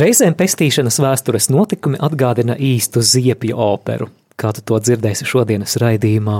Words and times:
Reizēm 0.00 0.32
pestīšanas 0.32 0.96
vēstures 1.02 1.50
notikumi 1.52 1.98
atgādina 2.00 2.54
īstu 2.56 3.02
ziepju 3.04 3.58
operu, 3.60 4.06
kā 4.40 4.48
tu 4.56 4.62
to 4.64 4.78
dzirdēsi 4.80 5.26
šodienas 5.28 5.76
raidījumā. 5.82 6.38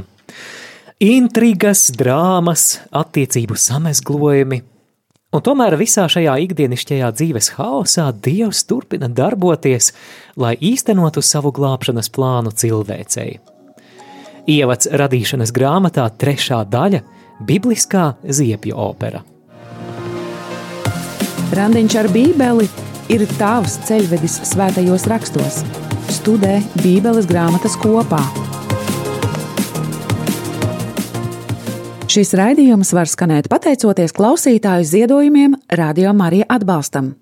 Intrigas, 1.05 1.91
drāmas, 1.93 2.79
attiecību 2.89 3.59
samezglojumi, 3.61 4.63
un 5.37 5.45
tomēr 5.45 5.77
visā 5.77 6.07
šajā 6.09 6.39
ikdienišķajā 6.47 7.13
dzīves 7.19 7.53
haosā 7.59 8.09
Dievs 8.25 8.65
turpina 8.65 9.13
darboties, 9.13 9.93
lai 10.41 10.55
īstenotu 10.57 11.21
savu 11.21 11.53
glābšanas 11.53 12.09
plānu 12.17 12.57
cilvēcei. 12.57 13.35
Ievads 14.49 14.89
radīšanas 14.89 15.53
grāmatā 15.53 16.09
trešā 16.17 16.65
daļa– 16.65 17.05
bibliskā 17.51 18.15
ziepju 18.25 18.77
opera. 18.89 19.21
Randiņš 21.51 21.99
ar 22.01 22.09
bībeli 22.15 22.71
ir 23.11 23.25
tavs 23.41 23.75
ceļvedis 23.89 24.37
svētajos 24.53 25.07
rakstos. 25.11 25.61
Studē 26.11 26.61
Bībeles 26.79 27.27
grāmatas 27.31 27.75
kopā. 27.81 28.21
Šis 32.11 32.33
raidījums 32.39 32.91
var 32.95 33.11
skanēt 33.11 33.51
pateicoties 33.51 34.15
klausītāju 34.15 34.87
ziedojumiem, 34.87 35.59
Radio 35.79 36.15
Marija 36.15 36.49
atbalstam. 36.51 37.15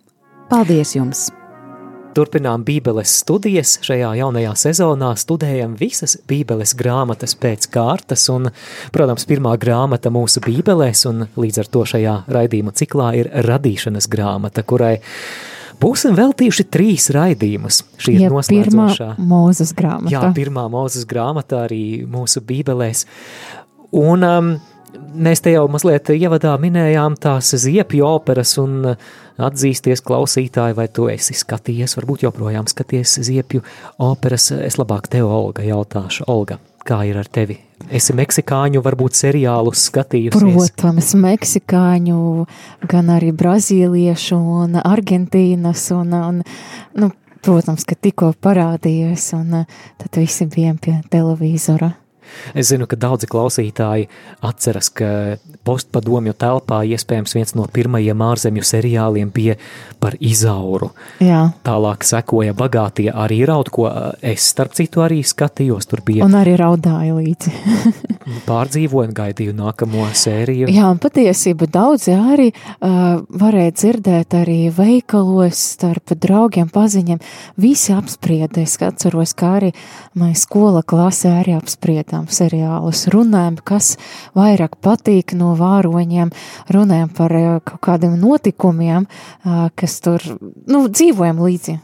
Paldies 0.48 0.94
jums! 0.96 1.26
Turpinām 2.16 2.64
Bībeles 2.66 3.12
studijas. 3.20 3.76
Šajā 3.84 4.14
jaunajā 4.18 4.54
sezonā 4.58 5.12
studējam 5.20 5.76
visas 5.78 6.16
Bībeles 6.28 6.72
grāmatas 6.76 7.36
pēc 7.38 7.68
kārtas, 7.72 8.24
un, 8.32 8.48
protams, 8.92 9.28
pirmā 9.28 9.52
grāmata 9.60 10.10
mūsu 10.12 10.42
Bībelēs, 10.44 11.04
un 11.08 11.28
līdz 11.36 11.62
ar 11.62 11.70
to 11.76 11.84
šajā 11.92 12.16
raidījuma 12.32 12.74
ciklā 12.80 13.12
ir 13.20 13.30
radīšanas 13.46 14.08
grāmata, 14.10 14.64
kurai 14.66 14.96
Būsim 15.78 16.16
veltījuši 16.18 16.64
trīs 16.74 17.10
raidījumus. 17.14 17.82
Šī 18.02 18.16
ir 18.16 18.24
ja 18.26 18.32
noslēdzošā. 18.32 19.12
Pirmā 19.18 19.28
mūzes 19.30 19.74
grāmata. 19.78 20.14
Jā, 20.14 20.24
pirmā 20.34 20.64
mūzes 20.72 21.06
grāmata 21.08 21.62
arī 21.68 21.82
mūsu 22.10 22.42
bībelēs. 22.48 23.04
Un 23.98 24.26
um, 24.26 24.50
mēs 25.14 25.44
te 25.44 25.54
jau 25.54 25.68
mazliet 25.70 26.10
ievadā 26.14 26.56
minējām 26.60 27.18
tās 27.22 27.52
ziepju 27.62 28.08
operas 28.08 28.56
un 28.62 28.90
atzīsties 29.38 30.02
klausītāji, 30.02 30.74
vai 30.78 30.88
tu 30.90 31.06
esi 31.12 31.36
skatījies, 31.38 31.94
varbūt 32.00 32.26
joprojām 32.26 32.66
skaties 32.70 33.20
ziepju 33.28 33.62
operas. 34.02 34.50
Es 34.58 34.80
labāk 34.82 35.06
tev, 35.14 35.30
Olga, 35.30 35.62
jautāšu. 35.66 36.26
Olga, 36.26 36.58
kā 36.88 37.04
ir 37.06 37.22
ar 37.22 37.30
tevi? 37.30 37.60
Esi 37.88 38.14
meksikāņu, 38.16 38.82
varbūt 38.84 39.16
seriālus 39.16 39.86
skatījusies? 39.88 40.42
Protams, 40.76 41.14
meksikāņu, 41.16 42.18
gan 42.90 43.14
arī 43.14 43.30
brazīliešu 43.32 44.38
un 44.62 44.76
Argentīnas 44.82 45.86
un, 45.96 46.12
un 46.18 46.42
nu, 47.00 47.10
protams, 47.44 47.86
ka 47.88 47.96
tikko 47.96 48.34
parādījies 48.44 49.30
un 49.38 49.62
tad 49.64 50.20
visi 50.20 50.48
bijām 50.50 50.76
pie 50.82 50.98
televīzora. 51.12 51.94
Es 52.54 52.70
zinu, 52.72 52.88
ka 52.90 52.98
daudzi 53.00 53.28
klausītāji 53.30 54.08
atceras, 54.44 54.90
ka 54.90 55.10
postpadomju 55.66 56.34
telpā 56.38 56.82
iespējams 56.94 57.36
viens 57.36 57.54
no 57.58 57.66
pirmajiem 57.72 58.24
ārzemju 58.24 58.64
seriāliem 58.66 59.32
bija 59.34 59.58
par 60.00 60.16
izauru. 60.20 60.90
Jā. 61.24 61.48
Tālāk 61.66 62.06
sekoja 62.08 62.56
bagātie 62.56 63.10
arī 63.12 63.42
raud, 63.48 63.70
ko 63.74 63.88
es 64.22 64.48
starp 64.52 64.76
citu 64.78 65.04
arī 65.04 65.22
skatījos. 65.26 65.88
Tur 65.88 66.02
bija. 66.04 66.26
Un 66.26 66.36
arī 66.36 66.56
raudāja 66.58 67.14
līdzi. 67.16 67.52
pārdzīvoju 68.48 69.08
un 69.08 69.14
gaidīju 69.16 69.54
nākamo 69.56 70.06
sēriju. 70.16 70.68
Jā, 70.72 70.88
un 70.92 71.00
patiesība 71.02 71.68
daudzi 71.72 72.14
arī 72.16 72.48
uh, 72.52 73.20
varēja 73.42 73.74
dzirdēt 73.78 74.36
arī 74.38 74.58
veikalos 74.74 75.60
starp 75.74 76.14
draugiem, 76.18 76.68
paziņiem. 76.72 77.22
Visi 77.60 77.94
apsprieda, 77.96 78.64
es 78.64 78.76
atceros, 78.84 79.34
kā 79.38 79.54
arī 79.60 79.72
mēs 80.18 80.46
skola 80.46 80.82
klasē 80.86 81.38
arī 81.42 81.56
apspriedām 81.58 82.17
skatām 82.18 82.26
seriālus, 82.28 83.08
runājam, 83.12 83.58
kas 83.62 83.96
vairāk 84.34 84.78
patīk 84.82 85.34
no 85.34 85.54
vāroņiem, 85.56 86.30
runājam 86.70 87.08
par 87.14 87.32
eh, 87.32 87.60
kaut 87.64 87.80
kādiem 87.80 88.18
notikumiem, 88.18 89.06
eh, 89.06 89.70
kas 89.74 90.00
tur, 90.00 90.20
nu, 90.66 90.88
dzīvojam 90.88 91.38
līdzi 91.38 91.78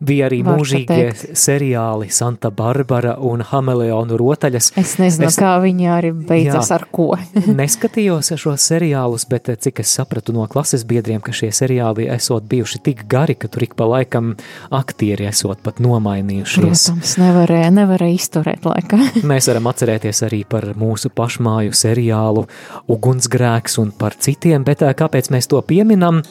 Bija 0.00 0.30
arī 0.30 0.38
Var 0.40 0.56
mūžīgie 0.56 1.34
seriāli 1.36 2.06
Santa 2.08 2.48
Barbara 2.48 3.18
un 3.20 3.42
Hameleonu 3.44 4.16
rotaļas. 4.16 4.70
Es 4.80 4.94
nezinu, 4.96 5.26
es, 5.28 5.36
kā 5.36 5.50
viņi 5.60 5.90
arī 5.92 6.12
beidzas 6.14 6.70
jā, 6.70 6.78
ar 6.78 6.86
ko. 6.88 7.10
neskatījos 7.60 8.32
šos 8.40 8.64
seriālus, 8.70 9.26
bet 9.28 9.50
cik 9.60 9.82
es 9.84 9.92
sapratu 9.98 10.32
no 10.32 10.46
klases 10.48 10.86
biedriem, 10.88 11.20
ka 11.20 11.34
šie 11.36 11.50
seriāli 11.52 12.08
esot 12.14 12.46
bijuši 12.48 12.80
tik 12.88 13.04
gari, 13.12 13.36
ka 13.36 13.50
tur 13.52 13.66
ik 13.66 13.76
pa 13.76 13.90
laikam 13.90 14.32
aktieri 14.72 15.28
esot 15.28 15.60
pat 15.66 15.82
nomainījušies. 15.84 16.86
Protams, 16.88 17.14
nevarēja, 17.20 17.68
nevarēja 17.82 18.22
izturēt 18.22 18.64
laikā. 18.70 19.02
Mēs 19.30 19.50
varam 19.52 19.68
atcerēties 19.68 20.24
arī 20.30 20.40
par 20.48 20.70
mūsu 20.80 21.12
pašmāju 21.12 21.76
seriālu 21.76 22.46
Ugunsgrēks 22.88 23.76
un 23.84 23.92
par 23.92 24.16
citiem, 24.16 24.64
bet 24.64 24.80
kāpēc 24.96 25.28
mēs 25.34 25.52
to 25.52 25.60
pieminam? 25.60 26.24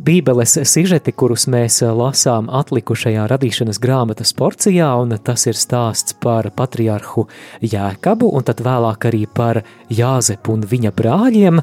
Bībeles 0.00 0.54
sižeti, 0.64 1.12
kurus 1.12 1.44
mēs 1.52 1.82
eh, 1.84 1.90
lasām 1.92 2.46
atlikušajā 2.56 3.26
radīšanas 3.28 3.76
grāmatas 3.82 4.32
porcijā, 4.36 4.88
un 4.96 5.12
tas 5.20 5.44
ir 5.50 5.58
stāsts 5.58 6.14
par 6.16 6.48
patriarhu 6.56 7.26
Jēkabu, 7.60 8.30
un 8.32 8.46
tad 8.48 8.62
vēlāk 8.64 9.04
arī 9.10 9.26
par 9.28 9.60
Jāzepu 9.92 10.54
un 10.56 10.64
viņa 10.70 10.92
brāļiem, 10.96 11.60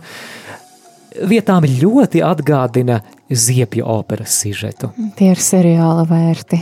vietām 1.26 1.66
ļoti 1.66 2.22
atgādina 2.22 3.00
ziepju 3.30 3.88
operas 3.90 4.36
sižetu. 4.44 4.92
Tie 5.18 5.32
ir 5.34 5.42
seriāla 5.42 6.04
vērti. 6.06 6.60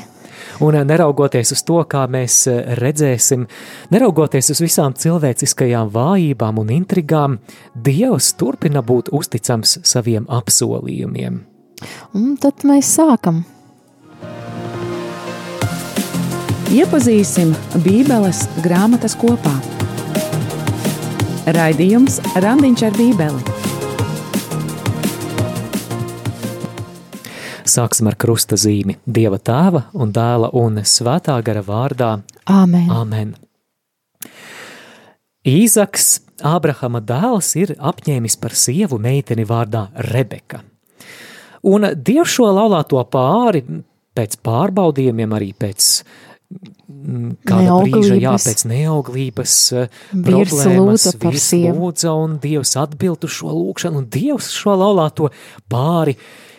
Un 0.64 0.78
eh, 0.80 0.86
neraugoties 0.88 1.52
uz 1.58 1.64
to, 1.68 1.82
kā 1.92 2.06
mēs 2.08 2.38
eh, 2.52 2.62
redzēsim, 2.80 3.44
neraugoties 3.92 4.54
uz 4.56 4.64
visām 4.64 4.96
cilvēciskajām 4.96 5.92
vājībām 5.92 6.64
un 6.64 6.72
intrigām, 6.78 7.36
Dievs 7.76 8.32
turpina 8.40 8.86
būt 8.86 9.12
uzticams 9.12 9.82
saviem 9.84 10.30
apsolījumiem. 10.32 11.42
Un 12.16 12.36
tad 12.42 12.64
mēs 12.68 12.94
sākam. 12.98 13.44
Iepazīsim 16.76 17.54
Bībeles 17.86 18.46
grāmatas 18.66 19.14
kopā. 19.20 19.54
Raidījums 21.56 22.18
Randiņš 22.42 22.84
ar 22.88 22.98
Bībeli. 22.98 23.56
Sāksim 27.76 28.10
ar 28.10 28.16
krusta 28.18 28.58
zīmi 28.58 28.98
Dieva 29.06 29.38
tēva 29.38 29.86
un 29.94 30.14
dēla 30.16 30.52
un 30.58 30.82
svētā 30.82 31.38
gara 31.46 31.64
vārdā. 31.66 32.12
Āmen. 32.50 32.92
Āmen. 32.94 33.34
Īzaks, 35.46 36.20
Ābrahama 36.42 37.04
dēls, 37.06 37.52
ir 37.62 37.76
apņēmis 37.78 38.40
par 38.42 38.56
sievu 38.58 38.98
meiteni 39.02 39.46
vārdā 39.46 39.88
Rebeka. 40.12 40.64
Un 41.66 41.90
Dievs 41.96 42.36
šo 42.38 42.52
laulāto 42.54 43.02
pāri 43.10 43.64
pēc 44.16 44.38
pārbaudījumiem, 44.46 45.34
arī 45.36 45.52
pēc 45.58 45.90
mm, 46.54 47.32
kāda 47.48 47.80
brīža, 47.84 48.20
jā, 48.22 48.36
pēc 48.46 48.66
neauglības 48.72 49.56
eh, 49.76 49.98
problēmas, 50.14 51.08
vīrs 51.22 51.50
lūdza, 51.66 52.14
un 52.14 52.38
Dievs 52.44 52.76
atbild 52.80 53.26
uz 53.28 53.36
šo 53.40 53.54
lūkšanu, 53.56 54.04
un 54.04 54.10
Dievs 54.14 54.52
šo 54.56 54.78
laulāto 54.80 55.32
pāri 55.72 56.16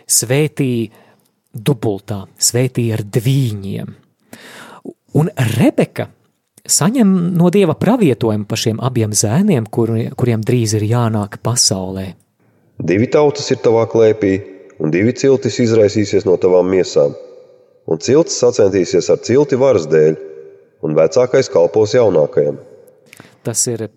svētī 0.07 0.89
dubultā, 1.57 2.25
svētī 2.37 2.91
ar 2.95 3.05
dvīņiem. 3.07 3.95
Un 5.17 5.31
Rebeka 5.57 6.11
saņem 6.67 7.13
no 7.39 7.49
Dieva 7.55 7.77
pravietojumu 7.79 8.45
par 8.49 8.61
šiem 8.61 8.83
abiem 8.85 9.15
zēniem, 9.17 9.69
kur, 9.73 9.95
kuriem 10.19 10.43
drīz 10.45 10.77
ir 10.77 10.85
jānāk 10.91 11.39
pasaulē. 11.47 12.11
Divi 12.77 13.09
tautas 13.09 13.49
ir 13.55 13.63
tavā 13.65 13.87
klēpī, 13.89 14.35
un 14.83 14.93
divi 14.95 15.15
ciltis 15.17 15.59
izraisīsies 15.65 16.27
no 16.29 16.37
tavām 16.41 16.69
miesām, 16.71 17.15
un 17.87 18.01
ciltis 18.03 18.39
sacentīsies 18.43 19.11
ar 19.13 19.23
cilti 19.25 19.59
varas 19.61 19.87
dēļ, 19.91 20.17
un 20.87 20.97
vecākais 20.97 21.51
kalpos 21.53 21.95
jaunākajam. 21.97 22.59
Tas 23.47 23.63
ir 23.71 23.89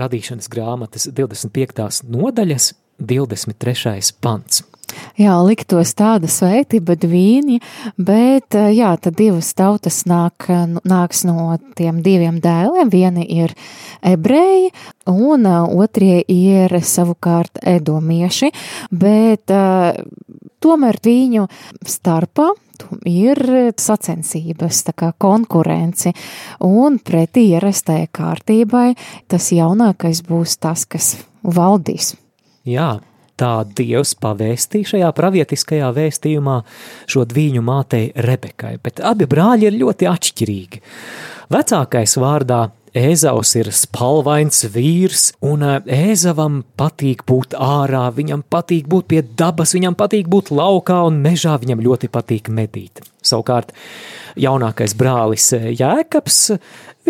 radīšanas 0.00 0.50
grāmatas 0.52 1.08
25. 1.14 2.02
nodaļas 2.10 2.72
23. 3.00 4.12
pants. 4.20 4.64
Jā, 5.20 5.34
liktos 5.44 5.92
tāda 5.98 6.30
svētība 6.30 6.96
dvīņi, 7.00 7.58
bet 8.00 8.56
jā, 8.56 8.92
tad 9.02 9.18
divas 9.18 9.50
tautas 9.58 10.02
nāk, 10.08 10.48
nāks 10.84 11.24
no 11.28 11.56
tiem 11.78 12.00
diviem 12.04 12.40
dēliem. 12.42 12.90
Vieni 12.92 13.26
ir 13.40 13.54
ebreji, 14.06 14.70
un 15.10 15.46
otrie 15.50 16.22
ir 16.24 16.72
savukārt 16.80 17.60
edomieši, 17.62 18.50
bet 18.90 19.52
tomēr 20.60 21.00
viņu 21.04 21.46
starpā 21.88 22.50
ir 23.08 23.40
sacensības, 23.76 24.84
tā 24.86 24.94
kā 24.96 25.10
konkurence, 25.20 26.12
un 26.64 26.98
pretī 27.04 27.50
ierastajai 27.54 28.08
kārtībai 28.12 28.88
tas 29.30 29.50
jaunākais 29.52 30.22
būs 30.26 30.56
tas, 30.60 30.86
kas 30.88 31.14
valdīs. 31.44 32.14
Jā, 32.68 32.98
tā 33.40 33.52
Dievs 33.76 34.14
pavēstīja 34.20 34.94
šajā 34.94 35.12
pravietiskajā 35.16 35.88
vēstījumā 35.96 36.58
šo 37.10 37.24
dvīņu 37.30 37.64
mātei 37.64 38.10
Rebekai, 38.28 38.76
bet 38.84 39.00
abi 39.04 39.28
brāļi 39.30 39.70
ir 39.70 39.80
ļoti 39.80 40.10
atšķirīgi. 40.10 40.84
Vecākais 41.50 42.18
vārdā 42.20 42.68
Ēzaus 42.90 43.52
ir 43.54 43.68
spalvains 43.70 44.64
vīrs, 44.74 45.28
un 45.46 45.62
Ēzavam 45.62 46.64
patīk 46.78 47.22
būt 47.28 47.54
ārā, 47.54 48.08
viņam 48.16 48.42
patīk 48.50 48.88
būt 48.90 49.06
pie 49.12 49.20
dabas, 49.22 49.76
viņam 49.76 49.94
patīk 49.94 50.26
būt 50.30 50.50
laukā 50.50 50.98
un 51.06 51.20
mežā, 51.22 51.54
viņam 51.62 51.84
ļoti 51.86 52.10
patīk 52.10 52.50
medīt. 52.50 53.04
Savukārt 53.22 53.74
jaunākais 54.40 54.94
brālis 54.98 55.50
Jēkabs 55.52 56.40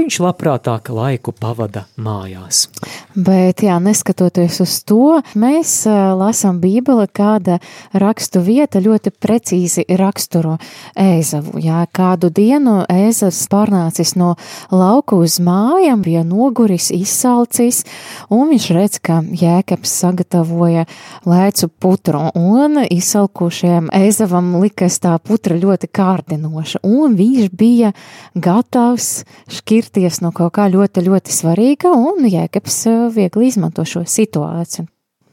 viņš 0.00 0.20
labprātāk 0.22 0.88
laiku 0.94 1.32
pavada 1.34 1.84
mājās. 2.00 2.68
Bet, 3.14 3.62
jā, 3.66 3.76
neskatoties 3.82 4.60
uz 4.62 4.76
to, 4.86 5.18
mēs 5.38 5.72
lasām 6.16 6.60
Bībeli, 6.62 7.08
kāda 7.12 7.58
rakstu 7.98 8.42
vieta 8.44 8.80
ļoti 8.82 9.12
precīzi 9.12 9.84
raksturo 9.98 10.56
Ēzavu. 10.94 11.58
Jā, 11.60 11.82
kādu 11.92 12.30
dienu 12.34 12.80
Ēzavs 12.90 13.42
pārnācis 13.50 14.14
no 14.20 14.36
lauku 14.70 15.20
uz 15.24 15.40
mājām, 15.42 16.04
bija 16.06 16.22
noguris, 16.26 16.90
izsalcis, 16.94 17.82
un 18.30 18.48
viņš 18.54 18.70
redz, 18.76 19.00
ka 19.02 19.20
Jēkabs 19.26 19.96
sagatavoja 20.04 20.86
lēcu 21.28 21.70
putru, 21.82 22.22
un 22.38 22.84
izsalkušajam 22.86 23.90
Ēzavam 24.00 24.54
likas 24.62 25.00
tā 25.02 25.16
putra 25.18 25.58
ļoti 25.58 25.90
kārdinoša, 26.00 26.80
un 26.88 27.20
viņš 27.20 27.52
bija 27.60 27.92
gatavs 28.34 29.20
šķirt 29.52 29.80
atskirties 29.80 30.20
no 30.20 30.30
kaut 30.32 30.54
kā 30.56 30.68
ļoti, 30.70 31.02
ļoti 31.06 31.32
svarīga, 31.32 31.90
un 31.94 32.26
Jēkabs 32.26 32.86
eh, 32.86 33.08
viegli 33.14 33.48
izmanto 33.48 33.84
šo 33.84 34.04
situāciju. 34.04 34.86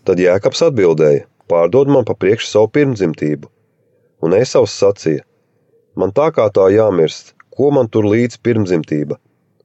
Tad 0.06 0.20
Jēkabs 0.20 0.64
atbildēja: 0.70 1.26
Pārdod 1.48 1.88
man 1.88 2.06
pa 2.06 2.14
priekšu 2.14 2.48
savu 2.48 2.70
pirmdzimtību, 2.76 3.50
un 4.22 4.34
Esaus 4.34 4.76
sacīja: 4.78 5.24
Man 5.96 6.12
tā 6.12 6.32
kā 6.32 6.48
tā 6.54 6.70
jāmirst, 6.70 7.36
ko 7.50 7.72
man 7.72 7.90
tur 7.90 8.06
līdz 8.06 8.38
pirmdzimtība? 8.44 9.18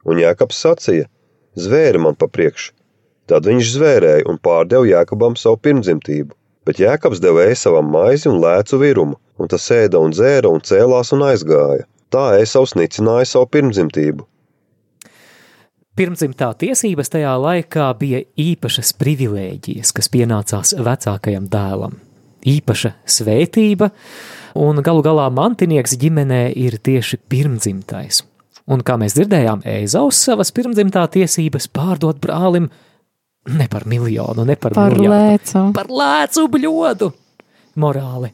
Un 0.05 0.19
Jēkabs 0.19 0.61
sacīja: 0.65 1.09
Zvēri 1.55 2.01
man 2.01 2.17
pa 2.17 2.29
priekšu. 2.29 2.73
Tad 3.29 3.47
viņš 3.47 3.75
zvērēja 3.77 4.29
un 4.29 4.39
pārdeva 4.39 4.89
Jēkabam 4.89 5.37
savu 5.37 5.61
pirmdzimtību. 5.63 6.35
Bet 6.67 6.79
Jēkabs 6.79 7.23
deva 7.23 7.47
Esavam 7.50 7.88
maizi 7.91 8.31
un 8.31 8.38
lēcu 8.43 8.79
virumu, 8.82 9.19
un 9.38 9.50
tas 9.50 9.67
ēda 9.75 9.99
un 9.99 10.14
dzēra 10.14 10.50
un 10.50 10.62
cēlās 10.62 11.14
un 11.17 11.25
aizgāja. 11.26 11.88
Tā 12.12 12.29
Esavs 12.43 12.76
nicināja 12.79 13.26
savu 13.32 13.49
pirmdzimtību, 13.56 14.26
Pirmdzimtā 15.93 16.47
tiesības 16.56 17.11
tajā 17.12 17.35
laikā 17.37 17.91
bija 18.00 18.23
īpašas 18.41 18.94
privilēģijas, 18.97 19.91
kas 19.93 20.06
pienācās 20.09 20.70
vecākajam 20.81 21.50
dēlam. 21.53 21.99
Īpaša 22.49 22.94
svētība, 23.05 23.91
un 24.56 24.81
galu 24.81 25.03
galā 25.05 25.26
mantinieks 25.29 25.99
ģimenē 26.00 26.47
ir 26.56 26.79
tieši 26.81 27.20
pirmdzimtais. 27.29 28.23
Un 28.73 28.81
kā 28.81 28.97
mēs 28.97 29.19
dzirdējām, 29.19 29.67
Eizaus 29.69 30.23
savas 30.25 30.55
pirmdzimtā 30.56 31.05
tiesības 31.12 31.69
pārdot 31.76 32.25
brālim 32.25 32.70
ne 33.50 33.69
par 33.69 33.87
miljonu, 33.87 34.44
ne 34.47 34.56
par, 34.56 34.75
par 34.77 34.94
miljārdu, 34.94 35.12
lēcu. 35.12 35.65
par 35.75 35.91
lēcu 35.91 36.47
bļodu. 36.53 37.12
Morāli. 37.83 38.33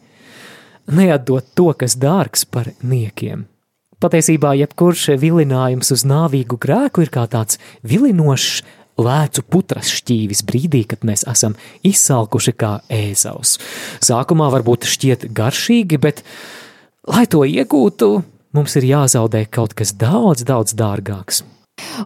Neatdot 0.88 1.52
to, 1.56 1.70
kas 1.76 1.96
dārgs 2.00 2.46
par 2.49 2.72
niekiem. 2.82 3.46
Patiesībā 3.99 4.55
jebkurš 4.60 5.16
vilinājums 5.19 5.90
uz 5.90 6.05
nāvīgu 6.06 6.58
grēku 6.62 7.02
ir 7.02 7.10
kā 7.12 7.26
tāds 7.31 7.58
vilinošs 7.82 8.62
lēcu 8.99 9.43
putras 9.50 9.90
šķīvis 9.99 10.44
brīdī, 10.46 10.84
kad 10.90 11.05
mēs 11.06 11.25
esam 11.31 11.56
izsalkuši 11.87 12.55
kā 12.58 12.72
ēzaus. 12.90 13.56
Sākumā 14.02 14.50
varbūt 14.55 14.87
šķiet 14.90 15.28
garšīgi, 15.34 16.00
bet, 16.02 16.22
lai 17.10 17.26
to 17.31 17.44
iegūtu, 17.46 18.10
mums 18.55 18.78
ir 18.78 18.88
jāzaudē 18.93 19.44
kaut 19.50 19.76
kas 19.78 19.94
daudz, 19.99 20.46
daudz 20.46 20.75
dārgāks. 20.78 21.44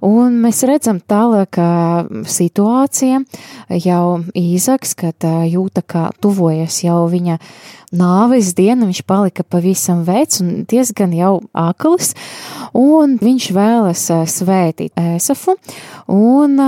Un 0.07 0.39
mēs 0.43 0.63
redzam 0.69 1.01
tālāk 1.01 1.59
situācija, 2.29 3.23
jau 3.83 4.05
Īzaks, 4.39 4.97
kad 4.99 5.27
jūta, 5.49 5.83
kā 5.83 6.09
tuvojas 6.23 6.83
jau 6.85 7.05
viņa 7.13 7.39
nāves 7.97 8.55
diena, 8.57 8.89
viņš 8.89 9.03
palika 9.09 9.45
pavisam 9.45 10.05
vecs 10.07 10.41
un 10.45 10.63
diezgan 10.69 11.13
jau 11.17 11.35
akls, 11.53 12.15
un 12.77 13.19
viņš 13.21 13.51
vēlas 13.57 14.09
svētīt 14.33 14.97
Ēsafu, 14.97 15.59
un 16.13 16.61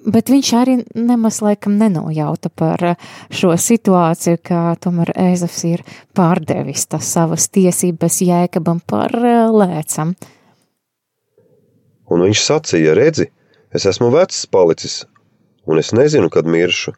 Bet 0.00 0.30
viņš 0.32 0.50
arī 0.56 0.74
nemaz 0.96 1.42
laikam 1.44 1.74
nenojauta 1.76 2.48
par 2.56 2.80
šo 3.28 3.52
situāciju, 3.52 4.40
ka 4.42 4.60
tomēr 4.80 5.12
Ēzafs 5.28 5.60
ir 5.68 5.82
pārdevis 6.16 6.86
tas 6.88 7.10
savas 7.12 7.50
tiesības 7.52 8.22
jēkabam 8.24 8.80
par 8.88 9.12
lēcam. 9.12 10.14
Un 12.10 12.24
viņš 12.26 12.42
sacīja: 12.42 12.96
Redzi, 12.98 13.28
es 13.74 13.86
esmu 13.86 14.10
vecs 14.14 14.42
palicis, 14.50 15.04
un 15.66 15.78
es 15.78 15.92
nezinu, 15.94 16.30
kad 16.32 16.48
miršu. 16.48 16.96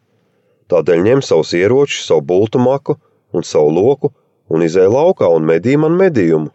Tādēļ 0.73 1.05
ņem 1.05 1.21
savus 1.21 1.53
ieročus, 1.53 2.07
savu 2.07 2.23
bultu 2.25 2.61
maku 2.61 2.97
un 3.33 3.45
savu 3.45 3.69
loku 3.75 4.13
un 4.49 4.65
izēj 4.65 4.89
laukā 4.89 5.29
un 5.29 5.45
medī 5.47 5.77
man 5.79 5.95
medījumu. 5.99 6.51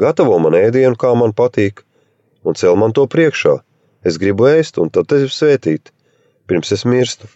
Gatavo 0.00 0.38
man 0.38 0.54
ēdienu, 0.54 0.96
kā 0.98 1.10
man 1.18 1.34
patīk, 1.34 1.82
un 2.46 2.56
cel 2.56 2.78
man 2.78 2.94
to 2.94 3.06
priekšā. 3.10 3.58
Es 4.06 4.16
gribu 4.20 4.46
ēst, 4.48 4.78
un 4.80 4.88
tad 4.88 5.10
tevi 5.10 5.28
svētīt, 5.28 5.90
pirms 6.48 6.72
es 6.72 6.86
mirstu. 6.88 7.28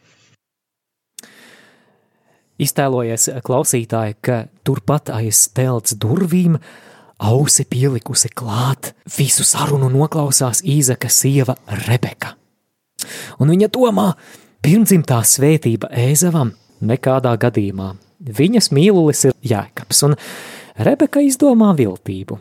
Iztēlojies 2.63 3.29
klausītāji, 3.45 4.17
ka 4.23 4.37
turpat 4.65 5.11
aiz 5.11 5.49
telts 5.57 5.97
durvīm 5.99 6.61
ausi 7.25 7.65
pielikusi 7.71 8.31
klāt, 8.37 8.93
visu 9.19 9.45
sarunu 9.47 9.89
noklausās 9.93 10.63
Īzaka 10.65 11.09
sieva 11.09 11.57
Rebeka. 11.87 12.35
Un 13.41 13.53
viņa 13.53 13.69
domā, 13.73 14.13
pirmdzimtā 14.65 15.21
svētība 15.27 15.91
Ēzavam 15.91 16.55
nekādā 16.85 17.35
gadījumā. 17.41 17.95
Viņas 18.25 18.71
mīlulis 18.73 19.27
ir 19.29 19.37
Jēkabs, 19.45 20.03
un 20.07 20.17
Rebeka 20.81 21.23
izdomā 21.25 21.73
viltību. 21.77 22.39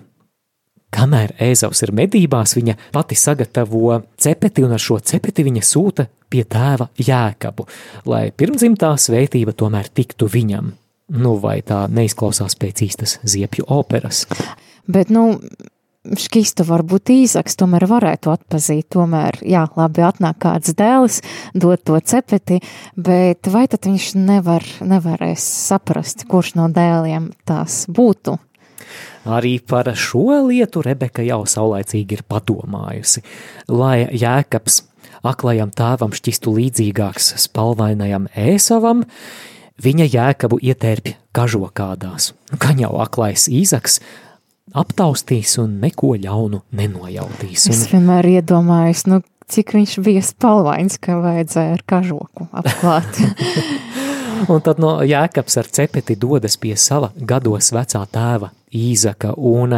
Kamēr 0.93 1.33
Ēzavs 1.41 1.81
ir 1.85 1.91
medībās, 1.95 2.53
viņa 2.53 2.75
pati 2.93 3.17
sagatavo 3.17 3.97
cepeti, 4.21 4.63
un 4.65 4.75
ar 4.75 4.81
šo 4.81 4.99
cepeti 5.01 5.45
viņa 5.47 5.63
sūta 5.65 6.05
pie 6.29 6.43
tēva 6.45 6.91
Jēkabu, 7.01 7.65
lai 8.09 8.27
pirmdzimtā 8.37 8.93
svētība 9.01 9.55
tomēr 9.57 9.89
tiktu 9.89 10.29
viņam. 10.29 10.69
Nu, 11.13 11.33
vai 11.41 11.57
tā 11.65 11.83
neizklausās 11.91 12.55
pēc 12.61 12.85
īstas 12.85 13.17
ziepju 13.27 13.65
operas? 13.73 14.23
Bet, 14.87 15.11
nu, 15.13 15.39
šķistu 16.03 16.65
varbūt 16.67 17.11
īsāks, 17.13 17.55
tomēr 17.59 17.85
varētu 17.87 18.31
atpazīt. 18.33 18.89
Tomēr, 18.93 19.39
jā, 19.47 19.63
labi, 19.79 20.03
atnāk 20.03 20.41
kāds 20.43 20.75
dēls, 20.77 21.21
dod 21.55 21.83
to 21.87 21.99
cepeti, 21.99 22.59
bet 22.95 23.47
vai 23.51 23.65
tad 23.71 23.87
viņš 23.87 24.13
nevar, 24.19 24.65
nevarēs 24.83 25.45
saprast, 25.69 26.27
kurš 26.29 26.55
no 26.59 26.67
dēliem 26.73 27.31
tās 27.47 27.85
būtu? 27.87 28.37
Arī 29.31 29.55
par 29.63 29.87
šo 29.95 30.41
lietu 30.49 30.83
Rebeka 30.83 31.23
jau 31.23 31.45
saulaicīgi 31.47 32.19
ir 32.19 32.25
padomājusi, 32.27 33.23
lai 33.71 34.03
Jēkabs 34.11 34.81
aklajam 35.23 35.71
tēvam 35.71 36.11
šķistu 36.11 36.51
līdzīgāks 36.57 37.31
spalvainajam 37.45 38.27
ēsavam, 38.35 39.05
viņa 39.83 40.09
Jēkabu 40.11 40.59
ietērpja 40.59 41.15
kažokādās. 41.33 42.33
Gan 42.59 42.83
jau 42.83 42.91
aklais 42.99 43.47
Īzaks 43.47 44.01
aptaustīs 44.71 45.57
un 45.61 45.77
neko 45.83 46.13
ļaunu 46.23 46.63
nenojautīs. 46.77 47.67
Un... 47.67 47.75
Es 47.75 47.85
vienmēr 47.91 48.29
iedomājos, 48.37 49.05
nu, 49.11 49.19
cik 49.51 49.75
viņš 49.75 49.97
bija 50.05 50.23
spalvains, 50.25 50.97
ka 51.03 51.19
vajadzēja 51.21 51.77
ar 51.77 51.83
kažoku 51.89 52.47
apklāt. 52.51 53.19
un 54.51 54.63
tad 54.63 54.79
no 54.83 54.95
Jēkabs 55.05 55.59
ar 55.59 55.69
cepeti 55.77 56.17
dodas 56.19 56.57
pie 56.59 56.75
sava 56.79 57.11
gados 57.15 57.71
vecā 57.75 58.03
tēva 58.11 58.53
Īzaka, 58.73 59.35
un 59.37 59.77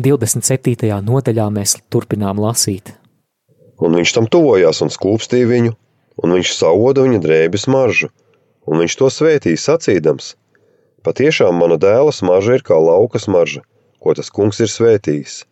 27. 0.00 0.88
nodaļā 1.04 1.48
mēs 1.52 1.76
turpinām 1.92 2.40
lasīt. 2.40 2.94
Un 3.82 3.98
viņš 3.98 4.12
tam 4.16 4.28
tuvojās 4.30 4.80
un 4.84 4.92
skūpstīja 4.94 5.48
viņu, 5.50 5.74
un 6.22 6.36
viņš 6.38 6.52
sauda 6.54 7.04
viņa 7.04 7.18
drēbes 7.24 7.66
maržu, 7.72 8.08
un 8.64 8.80
viņš 8.80 8.96
to 9.00 9.10
svētīja 9.10 9.60
sacīdams: 9.60 10.36
Patiešām 11.02 11.58
mana 11.58 11.76
dēla 11.82 12.14
smarža 12.14 12.56
ir 12.56 12.64
kā 12.64 12.78
lauka 12.78 13.20
smarža, 13.20 13.64
ko 14.02 14.14
tas 14.18 14.30
kungs 14.34 14.58
ir 14.60 14.70
svētījis. 14.70 15.42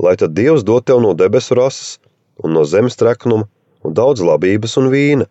Lai 0.00 0.14
tad 0.20 0.36
Dievs 0.36 0.64
dod 0.64 0.86
tev 0.88 1.00
no 1.04 1.14
debesu 1.16 1.56
rases 1.56 1.96
un 2.44 2.54
no 2.56 2.64
zemes 2.68 2.96
treknuma 3.00 3.48
un 3.84 3.96
daudz 3.96 4.22
labības 4.24 4.76
un 4.80 4.90
vīna, 4.92 5.26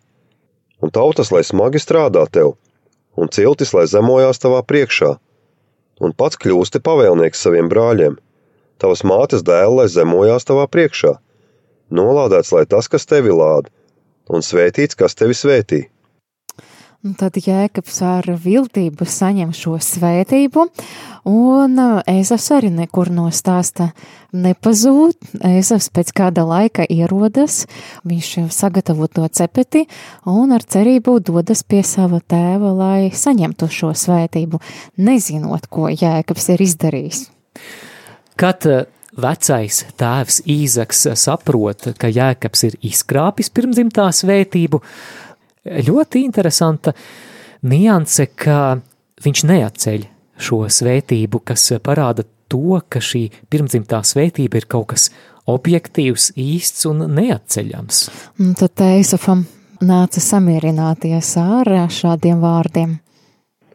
un 0.82 0.92
tautas, 0.94 1.30
lai 1.34 1.42
smagi 1.46 1.80
strādā 1.82 2.24
tev, 2.32 2.54
un 3.16 3.30
ciltis, 3.30 3.74
lai 3.76 3.86
zemojās 3.90 4.42
tavā 4.42 4.62
priekšā, 4.66 5.12
un 6.00 6.14
pats 6.16 6.38
kļūsti 6.40 6.82
pavēlnieks 6.86 7.46
saviem 7.46 7.70
brāļiem, 7.70 8.16
tavas 8.82 9.04
mātes 9.06 9.44
dēlu, 9.46 9.80
lai 9.80 9.88
zemojās 9.92 10.48
tavā 10.48 10.66
priekšā, 10.72 11.14
nolādēts, 11.94 12.52
lai 12.56 12.64
tas, 12.66 12.88
kas 12.88 13.06
tevi 13.06 13.34
lāda, 13.34 13.70
un 14.30 14.46
svētīts, 14.46 14.98
kas 14.98 15.18
tevi 15.18 15.36
svētī. 15.36 15.84
Un 17.00 17.14
tad 17.16 17.38
Jēkabs 17.40 18.02
ar 18.04 18.26
viltību 18.44 19.06
saņem 19.08 19.54
šo 19.56 19.78
svētību, 19.80 20.66
un 21.32 21.80
Ēzavs 21.80 22.50
arī 22.52 22.68
nekur 22.74 23.08
no 23.16 23.24
stāsta 23.32 23.86
nepazūd. 24.36 25.16
Ēzavs 25.48 25.88
pēc 25.96 26.10
kāda 26.20 26.44
laika 26.44 26.84
ierodas, 26.84 27.62
viņš 28.04 28.28
sagatavo 28.52 29.08
to 29.08 29.24
cepeti 29.32 29.86
un 30.28 30.52
ar 30.52 30.60
cerību 30.60 31.16
dodas 31.24 31.64
pie 31.64 31.80
sava 31.88 32.20
tēva, 32.20 32.74
lai 32.76 33.08
saņemtu 33.16 33.70
šo 33.72 33.94
svētību, 33.96 34.60
nezinot, 35.00 35.70
ko 35.72 35.88
Jēkabs 35.88 36.50
ir 36.52 36.66
izdarījis. 36.66 37.22
Kad 38.36 38.68
vecais 39.16 39.80
tēvs 39.96 40.42
Īzaks 40.44 41.08
saprot, 41.24 41.94
ka 41.96 42.12
Jēkabs 42.12 42.68
ir 42.68 42.78
izkrāpis 42.92 43.48
pirmdzimtā 43.56 44.10
svētību, 44.20 44.84
ļoti 45.64 46.24
interesanta 46.24 46.94
nianse, 47.68 48.26
ka 48.34 48.80
viņš 49.24 49.44
neatceļ 49.50 50.06
šo 50.40 50.64
svētību, 50.72 51.42
kas 51.44 51.66
parāda 51.84 52.24
to, 52.50 52.80
ka 52.88 53.02
šī 53.04 53.28
pirmdzimtā 53.52 54.00
svētība 54.06 54.60
ir 54.60 54.66
kaut 54.70 54.90
kas 54.94 55.10
objektīvs, 55.50 56.32
īsts 56.38 56.86
un 56.88 57.04
neatceļams. 57.16 58.02
Un 58.40 58.54
tad 58.58 58.74
Teisafam 58.80 59.44
nāca 59.84 60.22
samierināties 60.22 61.34
ar 61.40 61.68
šādiem 61.92 62.40
vārdiem. 62.42 62.98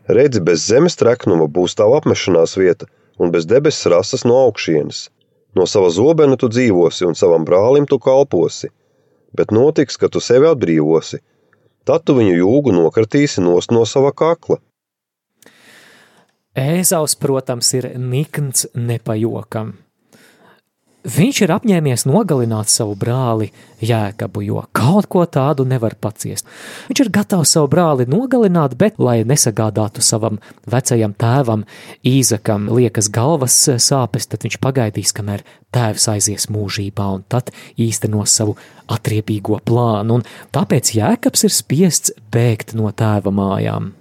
Redzi, 0.05 0.41
bez 0.45 0.67
zemes 0.69 0.97
treknuma 0.97 1.47
būs 1.49 1.77
tava 1.77 1.97
apmešanās 2.01 2.57
vieta, 2.57 2.85
un 3.17 3.31
bez 3.33 3.47
debesis 3.49 3.89
rases 3.89 4.25
no 4.25 4.37
augšienes. 4.45 5.09
No 5.55 5.65
sava 5.69 5.89
zobena 5.89 6.35
tu 6.37 6.49
dzīvosi, 6.51 7.05
un 7.07 7.15
savam 7.15 7.45
brālim 7.47 7.87
tu 7.89 7.97
kalposi, 7.97 8.69
bet 9.33 9.53
notiks, 9.55 9.97
ka 9.97 10.09
tu 10.09 10.21
sevi 10.21 10.49
atbrīvosi– 10.49 11.21
Tad 11.85 12.05
tu 12.05 12.15
viņu 12.17 12.39
jūgu 12.39 12.73
nokritīsi 12.73 13.43
nost 13.45 13.73
no 13.75 13.85
sava 13.85 14.11
kakla. 14.11 14.57
Ēzaus, 16.55 17.17
protams, 17.19 17.73
ir 17.77 17.91
nikns 17.99 18.65
nepajokam. 18.73 19.75
Viņš 21.05 21.39
ir 21.45 21.51
apņēmies 21.53 22.07
nogalināt 22.09 22.71
savu 22.73 22.95
brāli 22.97 23.51
Jēkabu, 23.85 24.41
jo 24.41 24.63
kaut 24.73 25.05
ko 25.11 25.21
tādu 25.29 25.61
nevar 25.69 25.93
paciest. 26.01 26.47
Viņš 26.89 27.01
ir 27.03 27.11
gatavs 27.13 27.51
savu 27.53 27.69
brāli 27.69 28.07
nogalināt, 28.09 28.73
bet, 28.79 28.97
lai 28.97 29.19
nesagādātu 29.21 30.01
savam 30.01 30.39
vecajam 30.65 31.13
tēvam 31.13 31.67
Īzakam 32.01 32.65
liekas 32.73 33.11
galvas 33.13 33.57
sāpes, 33.77 34.25
tad 34.31 34.47
viņš 34.47 34.57
pagaidīs, 34.63 35.13
kamēr 35.13 35.43
tēvs 35.75 36.07
aizies 36.15 36.49
mūžībā 36.49 37.09
un 37.19 37.25
tad 37.29 37.51
īstenos 37.77 38.33
savu 38.39 38.55
atriebīgo 38.89 39.59
plānu, 39.61 40.17
un 40.17 40.25
tāpēc 40.57 40.95
Jēkabs 40.97 41.45
ir 41.45 41.53
spiests 41.53 42.17
bēgt 42.33 42.73
no 42.73 42.89
tēva 42.89 43.29
mājām. 43.29 43.93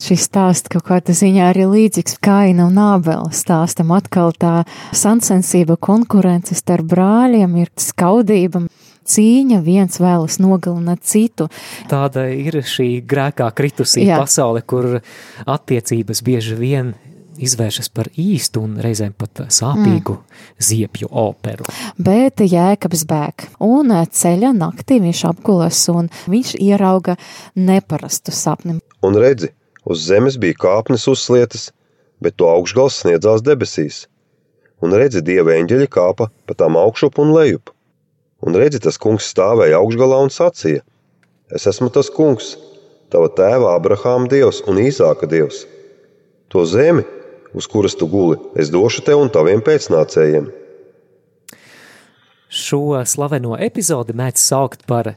Šis 0.00 0.22
stāsts 0.30 0.70
kaut 0.72 0.86
kādā 0.88 1.12
ziņā 1.12 1.50
arī 1.52 1.66
līdzīgs 1.68 2.16
Kaina 2.24 2.64
un 2.70 2.78
Ābela 2.80 3.28
stāstam. 3.36 3.92
Atkal 3.92 4.32
tā 4.32 4.62
sancensība, 4.96 5.76
konkurence 5.76 6.56
starp 6.56 6.88
brāļiem 6.88 7.58
ir 7.60 7.68
skaudība. 7.76 8.64
Cīņa 9.10 9.58
viens 9.64 10.00
vēlas 10.00 10.38
nogalināt 10.40 11.04
citu. 11.08 11.50
Tāda 11.90 12.28
ir 12.32 12.60
šī 12.64 13.02
grēkā 13.10 13.50
kritusī 13.56 14.06
Jā. 14.06 14.22
pasaule, 14.22 14.62
kur 14.62 15.00
attiecības 15.44 16.24
bieži 16.24 16.56
vien 16.56 16.94
izvēršas 17.40 17.90
par 17.92 18.10
īstu 18.20 18.64
un 18.64 18.76
reizēm 18.80 19.12
pat 19.18 19.44
sāpīgu 19.52 20.16
mm. 20.16 20.42
ziepju 20.70 21.12
operu. 21.22 21.68
Bet 22.00 22.40
jēkabs 22.44 23.06
bēg, 23.08 23.48
un 23.64 23.92
ceļa 24.08 24.52
naktī 24.56 25.00
viņš 25.02 25.24
apgulas, 25.32 25.80
un 25.92 26.10
viņš 26.30 26.56
ierauga 26.60 27.16
neparastu 27.56 28.34
sapni. 28.36 28.78
Un 29.06 29.16
redzi, 29.16 29.52
Uz 29.84 30.04
zemes 30.04 30.36
bija 30.40 30.58
kāpnes 30.60 31.06
uzslietas, 31.08 31.70
bet 32.20 32.36
to 32.36 32.48
augšgals 32.50 33.00
sniedzās 33.00 33.44
debesīs. 33.44 34.04
Un 34.80 34.96
redzi, 34.96 35.22
dieva 35.24 35.56
eņģeļi 35.56 35.88
kāpa 35.92 36.30
pa 36.46 36.56
tām 36.56 36.76
augšup 36.80 37.20
un 37.20 37.32
lejup. 37.36 37.72
Un 38.44 38.56
redzi, 38.56 38.80
tas 38.80 39.00
kungs 39.00 39.28
stāvēja 39.32 39.80
augšgalā 39.80 40.20
un 40.24 40.32
sacīja: 40.32 40.84
Es 41.52 41.66
esmu 41.68 41.90
tas 41.92 42.08
kungs, 42.12 42.54
tava 43.12 43.28
tēva 43.36 43.74
Abrahāma 43.76 44.30
dievs 44.30 44.62
un 44.70 44.80
Īzāka 44.80 45.28
dievs. 45.28 45.64
To 46.50 46.64
zemi, 46.66 47.04
uz 47.54 47.68
kuras 47.70 47.96
tu 47.98 48.08
guli, 48.08 48.38
es 48.56 48.72
došu 48.72 49.04
tev 49.06 49.20
un 49.20 49.32
taviem 49.32 49.60
pēcnācējiem. 49.64 50.48
Šo 52.50 53.00
slaveno 53.06 53.56
epizodi 53.62 54.16
mēdz 54.16 54.42
saukt 54.42 54.86
par 54.88 55.12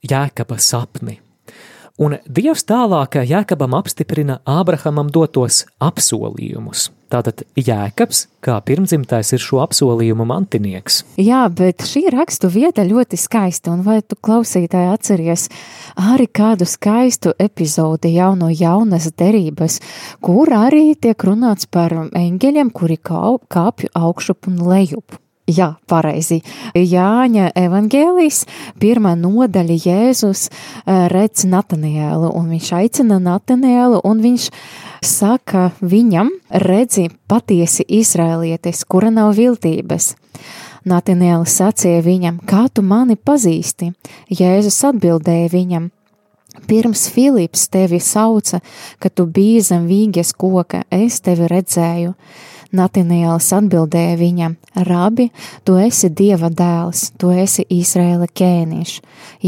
Jēkaba 0.00 0.56
sapni. 0.62 1.18
Un 1.98 2.14
Dievs 2.30 2.62
tālāk 2.62 3.16
Jēkabam 3.26 3.72
apstiprina 3.74 4.36
Ābrahamam 4.46 5.08
dotos 5.10 5.64
apsolījumus. 5.82 6.92
Tātad 7.10 7.42
Jēkabs, 7.58 8.20
kā 8.44 8.60
pirmdzimtais, 8.62 9.32
ir 9.34 9.42
šo 9.42 9.58
apsolījumu 9.64 10.22
mantinieks. 10.28 11.00
Jā, 11.18 11.42
bet 11.50 11.82
šī 11.90 12.04
rakstu 12.14 12.52
vieta 12.54 12.86
ļoti 12.86 13.18
skaista, 13.18 13.74
un 13.74 13.82
vai 13.82 13.98
tu 14.06 14.14
klausītāji 14.14 14.92
atceries 14.92 15.48
arī 15.98 16.28
kādu 16.30 16.70
skaistu 16.70 17.34
epizodi 17.34 18.14
jau 18.14 18.34
no 18.38 18.52
jaunas 18.52 19.10
derības, 19.18 19.80
kur 20.22 20.54
arī 20.54 20.92
tiek 20.94 21.18
runāts 21.18 21.66
par 21.66 21.96
eņģeļiem, 22.14 22.70
kuri 22.70 23.02
kāpju 23.02 23.90
augšup 23.98 24.52
un 24.52 24.68
lejup. 24.70 25.18
Jā, 25.48 25.70
pareizi. 25.88 26.42
Jāņa 26.76 27.54
evangēlijas 27.56 28.42
pirmā 28.80 29.14
nodaļa 29.16 29.78
Jēzus 29.80 30.48
eh, 30.50 31.06
redz 31.08 31.46
Natanielu, 31.48 32.28
un 32.36 32.50
viņš 32.52 32.68
aicina 32.76 33.16
Natanielu, 33.22 34.02
un 34.04 34.20
viņš 34.20 34.50
saka 35.00 35.70
viņam, 35.80 36.34
redzi 36.52 37.08
patiesi 37.30 37.86
izrēlietis, 37.88 38.84
kura 38.84 39.08
nav 39.14 39.38
viltības. 39.38 40.12
Nataniela 40.88 41.48
sacīja 41.48 42.04
viņam, 42.04 42.42
kā 42.48 42.66
tu 42.68 42.84
mani 42.84 43.16
pazīsti? 43.16 43.94
Jēzus 44.28 44.82
atbildēja 44.90 45.48
viņam, 45.54 45.88
Pirms 46.66 47.08
Filips 47.12 47.68
tevi 47.68 48.00
sauca, 48.00 48.60
ka 48.98 49.08
tu 49.08 49.26
biji 49.26 49.60
zem 49.70 49.86
vīges 49.88 50.32
koka, 50.36 50.82
es 50.90 51.20
tevi 51.22 51.46
redzēju. 51.48 52.14
Natinēls 52.68 53.48
atbildēja 53.56 54.16
viņam: 54.20 54.56
Rabi, 54.84 55.30
tu 55.64 55.78
esi 55.80 56.10
Dieva 56.12 56.50
dēls, 56.52 57.14
tu 57.16 57.30
esi 57.32 57.64
Izraēla 57.72 58.28
ķēniņš. 58.28 58.94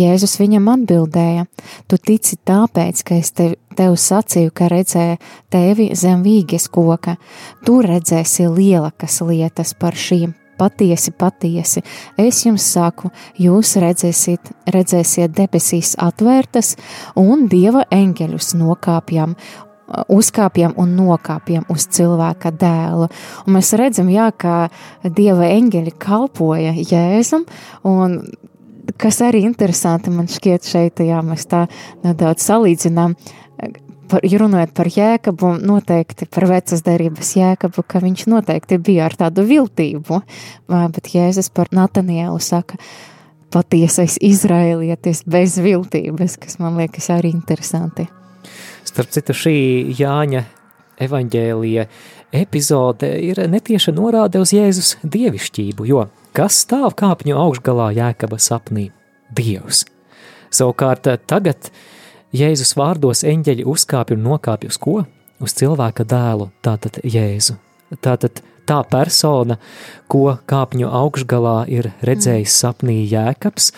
Jēzus 0.01 0.39
viņam 0.41 0.71
atbildēja: 0.73 1.45
Tu 1.87 2.01
tici 2.01 2.41
tāpēc, 2.49 3.05
ka 3.05 3.21
es 3.21 3.33
tev, 3.37 3.59
tev 3.77 3.99
sacīju, 4.01 4.55
ka 4.57 4.71
redzēju 4.73 5.21
tevi 5.53 5.91
zem 5.93 6.25
vīges 6.25 6.71
koka. 6.73 7.19
Tu 7.67 7.81
redzēsi 7.85 8.49
lielakas 8.49 9.21
lietas 9.29 9.77
par 9.77 9.93
šīm 9.93 10.33
patiesi, 10.61 11.13
patiesi, 11.17 11.81
es 12.21 12.43
jums 12.45 12.67
saku, 12.75 13.09
jūs 13.41 13.79
redzēsiet, 13.81 14.51
redzēsiet 14.69 15.33
debesīs 15.33 15.95
atvērtas 15.97 16.75
un 17.21 17.47
dieva 17.49 17.87
eņģeļus 17.97 18.53
nokāpjam 18.61 19.37
uzkāpjam 20.11 20.77
un 20.81 20.95
nokāpjam 20.99 21.67
uz 21.73 21.87
cilvēka 21.95 22.53
dēlu. 22.61 23.11
Un 23.47 23.57
mēs 23.57 23.73
redzam, 23.79 24.11
jā, 24.13 24.31
ka 24.37 24.71
dieva 25.05 25.51
eņģeļi 25.51 25.97
kalpoja 26.01 26.75
Jēzum, 26.79 27.47
un 27.89 28.21
kas 29.01 29.21
arī 29.25 29.45
interesanti 29.47 30.13
man 30.15 30.31
šķiet 30.31 30.67
šeit, 30.67 31.05
jā, 31.05 31.21
mēs 31.25 31.47
tā 31.51 31.67
nedaudz 32.05 32.45
salīdzinām, 32.47 33.17
par, 34.11 34.25
runājot 34.43 34.75
par 34.77 34.91
jēkabu, 34.91 35.55
noteikti 35.67 36.29
par 36.31 36.49
vecas 36.51 36.83
derības 36.87 37.35
jēkabu, 37.39 37.85
ka 37.87 38.03
viņš 38.03 38.27
noteikti 38.31 38.81
bija 38.83 39.07
ar 39.09 39.17
tādu 39.19 39.47
viltību, 39.49 40.23
bet 40.69 41.15
Jēzus 41.15 41.53
par 41.55 41.71
Natanielu 41.75 42.41
saka, 42.43 42.79
patiesais 43.51 44.19
izraēlietis 44.23 45.25
bez 45.27 45.59
viltības, 45.63 46.39
kas 46.39 46.61
man 46.63 46.79
liekas 46.79 47.11
arī 47.15 47.35
interesanti. 47.35 48.07
Starp 48.91 49.13
citu, 49.15 49.35
šī 49.37 49.59
Jāņa 49.95 50.41
evaņģēlija 50.99 51.85
epizode 52.35 53.11
ir 53.23 53.39
netieša 53.53 53.93
norāde 53.95 54.41
uz 54.43 54.51
Jēzus 54.51 54.97
dievišķību, 55.07 55.87
jo 55.87 56.09
kas 56.35 56.59
stāv 56.65 56.97
kāpņu 56.99 57.37
augšgalā 57.39 57.93
Jēkaba 57.95 58.41
sapnī? 58.43 58.89
Dievs. 59.31 59.85
Savukārt 60.51 61.07
tagad 61.31 61.71
Jēzus 62.35 62.75
vārdos 62.79 63.23
eņģeļi 63.31 63.69
uzkāpj 63.71 64.17
un 64.17 64.27
nokāpj 64.27 64.73
uz 64.73 64.81
ko? 64.83 64.97
Uz 65.39 65.55
cilvēka 65.61 66.09
dēlu, 66.11 66.51
tātad 66.67 66.99
Jēzu. 67.07 67.61
Tātad 68.03 68.43
tā 68.67 68.81
persona, 68.91 69.61
ko 70.11 70.35
kāpņu 70.51 70.91
augšgalā 70.91 71.61
ir 71.71 71.93
redzējis 72.03 72.59
sapnī 72.59 73.05
Jēkabs, 73.07 73.71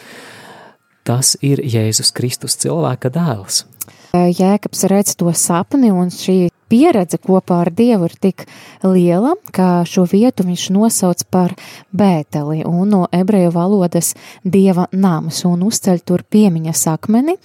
tas 1.05 1.37
ir 1.45 1.61
Jēzus 1.61 2.15
Kristus 2.17 2.57
cilvēka 2.65 3.13
dēls. 3.13 3.67
Jēkabs 4.13 4.85
redz 4.93 5.15
to 5.17 5.33
sapni, 5.33 5.89
un 5.89 6.11
šī 6.13 6.51
pieredze 6.69 7.17
kopā 7.17 7.63
ar 7.65 7.71
Dievu 7.73 8.11
ir 8.11 8.17
tik 8.21 8.45
liela, 8.85 9.33
ka 9.57 9.87
šo 9.89 10.05
vietu 10.09 10.45
viņš 10.45 10.65
nosauc 10.75 11.23
par 11.33 11.55
Bēteli 11.97 12.61
un 12.69 12.93
no 12.93 13.07
ebreju 13.13 13.55
valodas 13.57 14.13
Dieva 14.45 14.85
nams 14.93 15.43
un 15.49 15.65
uzceļ 15.65 16.03
tur 16.05 16.25
piemiņas 16.29 16.85
akmeni. 16.93 17.39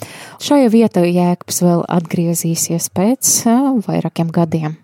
Šajā 0.43 0.67
vietā 0.73 1.05
Jēkabs 1.07 1.63
vēl 1.63 1.85
atgriezīsies 1.87 2.89
pēc 2.91 3.31
vairākiem 3.87 4.35
gadiem. 4.35 4.75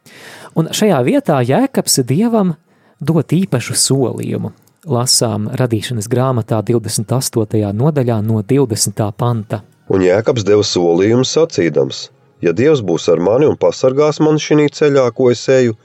Un 0.55 0.71
šajā 0.71 1.03
vietā 1.03 1.41
Jēkabs 1.43 1.99
Dievam 2.07 2.55
dot 3.03 3.35
īpašu 3.35 3.75
solījumu. 3.75 4.55
Lasām 4.87 5.51
radīšanas 5.51 6.07
grāmatā 6.11 6.63
28. 6.63 7.75
nodaļā 7.75 8.23
no 8.23 8.39
20. 8.43 9.11
panta. 9.19 9.63
Un 9.91 10.03
Jēkabs 10.03 10.45
deva 10.47 10.63
solījumu 10.63 11.25
sacīdams: 11.27 12.09
Ja 12.43 12.53
Dievs 12.55 12.83
būs 12.83 13.09
ar 13.11 13.19
mani 13.19 13.47
un 13.49 13.57
pasargās 13.59 14.21
man 14.23 14.39
šī 14.39 14.69
ceļā, 14.71 15.09
ko 15.15 15.31
es 15.31 15.43
eju, 15.49 15.75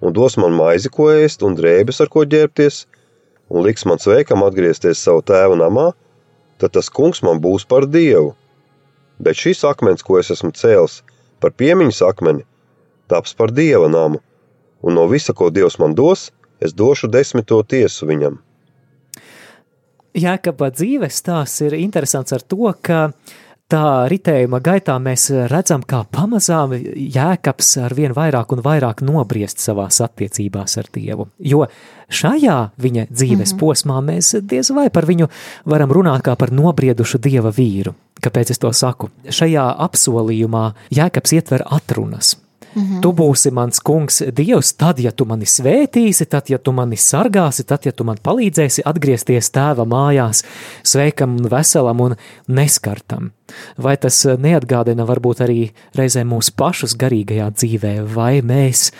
un 0.00 0.14
dos 0.14 0.36
man 0.38 0.54
maizi, 0.54 0.90
ko 0.90 1.10
ēst, 1.10 1.42
un 1.42 1.56
drēbes, 1.58 2.00
ar 2.00 2.10
ko 2.12 2.24
ģērbties, 2.24 2.84
un 3.50 3.66
liks 3.66 3.86
man 3.86 3.98
sveikam 3.98 4.44
atgriezties 4.46 5.02
savu 5.02 5.24
tēvu 5.26 5.58
namā, 5.58 5.90
tad 6.58 6.74
tas 6.74 6.90
kungs 6.90 7.22
man 7.22 7.42
būs 7.42 7.66
par 7.66 7.86
dievu. 7.86 8.34
Bet 9.18 9.38
šis 9.38 9.64
akmens, 9.66 10.04
ko 10.06 10.18
es 10.20 10.30
esmu 10.30 10.52
cēlis 10.54 11.02
par 11.42 11.50
piemiņas 11.50 12.02
akmeni, 12.06 12.44
taps 13.10 13.34
par 13.34 13.50
dieva 13.54 13.88
namu, 13.90 14.20
un 14.82 14.94
no 14.94 15.06
visa, 15.10 15.34
ko 15.34 15.50
Dievs 15.50 15.78
man 15.82 15.94
dos, 15.98 16.28
es 16.62 16.74
došu 16.74 17.10
desmito 17.10 17.58
tiesu 17.62 18.06
viņam. 18.06 18.38
Jēkabā 20.18 20.70
dzīves 20.74 21.18
stāsts 21.20 21.62
ir 21.66 21.76
interesants 21.78 22.34
ar 22.34 22.42
to, 22.42 22.70
ka 22.82 23.10
tā 23.72 24.08
ritējuma 24.08 24.60
gaitā 24.64 24.96
mēs 25.02 25.28
redzam, 25.50 25.84
kā 25.84 26.02
pamazām 26.14 26.74
Jēkabs 26.78 27.74
ar 27.84 27.94
vien 27.96 28.14
vairāk 28.16 28.54
un 28.56 28.64
vairāk 28.64 29.02
nobriest 29.04 29.62
savās 29.62 30.00
attiecībās 30.04 30.78
ar 30.80 30.88
Dievu. 30.94 31.28
Jo 31.38 31.66
šajā 32.08 32.58
viņa 32.80 33.06
dzīves 33.10 33.52
mm 33.52 33.58
-hmm. 33.58 33.60
posmā 33.60 34.00
mēs 34.00 34.34
diez 34.40 34.70
vai 34.70 34.88
par 34.90 35.06
viņu 35.06 35.28
varam 35.64 35.92
runāt 35.92 36.22
kā 36.22 36.36
par 36.36 36.52
nobriedušu 36.52 37.18
Dieva 37.18 37.50
vīru. 37.50 37.94
Kāpēc 38.22 38.50
es 38.50 38.58
to 38.58 38.72
saku? 38.72 39.10
Šajā 39.28 39.74
apsolījumā 39.78 40.72
Jēkabs 40.90 41.32
ietver 41.32 41.62
atrunas– 41.66 42.36
Mm 42.78 42.84
-hmm. 42.84 43.00
Tu 43.00 43.12
būsi 43.12 43.50
mans 43.50 43.80
kungs, 43.80 44.22
Dievs, 44.36 44.72
tad, 44.72 45.00
ja 45.00 45.10
tu 45.12 45.24
mani 45.24 45.44
svētīsi, 45.44 46.26
tad, 46.26 46.50
ja 46.50 46.58
tu 46.58 46.72
mani 46.72 46.96
sargāsi, 46.96 47.64
tad, 47.64 47.86
ja 47.86 47.92
tu 47.92 48.04
man 48.04 48.16
palīdzēsi 48.22 48.82
atgriezties 48.84 49.50
tēva 49.50 49.84
mājās, 49.84 50.44
sveikam 50.82 51.36
un 51.36 51.48
veselam 51.50 52.00
un 52.00 52.16
neskartam. 52.46 53.30
Vai 53.78 53.96
tas 53.96 54.24
neatgādina 54.24 55.06
varbūt 55.06 55.40
arī 55.40 55.70
reizē 55.94 56.24
mūsu 56.24 56.52
pašus 56.56 56.96
garīgajā 56.96 57.50
dzīvē, 57.50 58.14
vai 58.14 58.42
mēs 58.42 58.92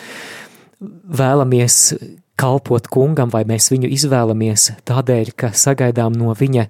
vēlamies 1.19 1.95
kalpot 2.37 2.87
kungam, 2.87 3.31
vai 3.31 3.45
mēs 3.45 3.71
viņu 3.71 3.89
izvēlamies 3.89 4.73
tādēļ, 4.85 5.33
ka 5.37 5.53
sagaidām 5.53 6.13
no 6.13 6.35
viņa 6.39 6.69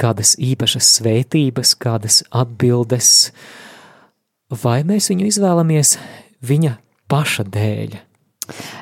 kādas 0.00 0.36
īpašas 0.42 0.88
svētības, 0.98 1.74
kādas 1.80 2.22
atbildes, 2.30 3.32
vai 4.62 4.82
mēs 4.84 5.10
viņu 5.12 5.26
izvēlamies 5.26 5.96
viņa 6.42 6.76
paša 7.08 7.46
dēļ. 7.52 7.96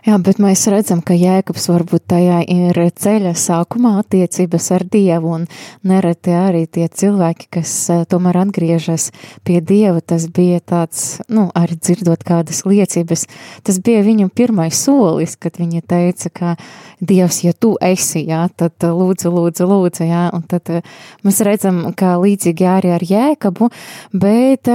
Jā, 0.04 0.18
bet 0.20 0.36
mēs 0.42 0.66
redzam, 0.68 1.00
ka 1.00 1.14
Jēkabs 1.16 1.70
varbūt 1.70 2.04
tajā 2.12 2.42
ir 2.52 2.76
ceļa 3.00 3.32
sākumā 3.38 3.94
attiecības 4.02 4.66
ar 4.76 4.84
Dievu, 4.92 5.30
un 5.38 5.46
nereti 5.88 6.34
arī 6.36 6.64
tie 6.68 6.90
cilvēki, 6.92 7.48
kas 7.56 7.72
eh, 7.92 8.02
tomēr 8.08 8.42
atgriežas 8.42 9.08
pie 9.48 9.62
Dieva, 9.64 10.02
tas 10.04 10.26
bija 10.28 10.60
tāds, 10.60 11.22
nu, 11.32 11.46
arī 11.56 11.78
dzirdot 11.80 12.24
kādas 12.26 12.64
liecības, 12.68 13.24
tas 13.64 13.80
bija 13.84 14.02
viņam 14.04 14.32
pirmais 14.34 14.76
solis, 14.76 15.38
kad 15.40 15.56
viņa 15.60 15.84
teica, 15.88 16.32
ka 16.34 16.52
Dievs, 17.00 17.40
ja 17.46 17.54
tu 17.56 17.74
esi, 17.80 18.26
jā, 18.28 18.42
tad 18.52 18.76
eh, 18.84 18.92
lūdzu, 18.92 19.32
lūdzu, 19.32 19.68
lūdzu, 19.70 20.04
jā, 20.10 20.26
un 20.36 20.44
tad 20.50 20.68
eh, 20.74 20.84
mēs 21.24 21.40
redzam, 21.48 21.80
ka 21.96 22.18
līdzīgi 22.20 22.68
arī 22.68 22.92
ar 22.98 23.08
Jēkabu, 23.08 23.70
bet 24.12 24.68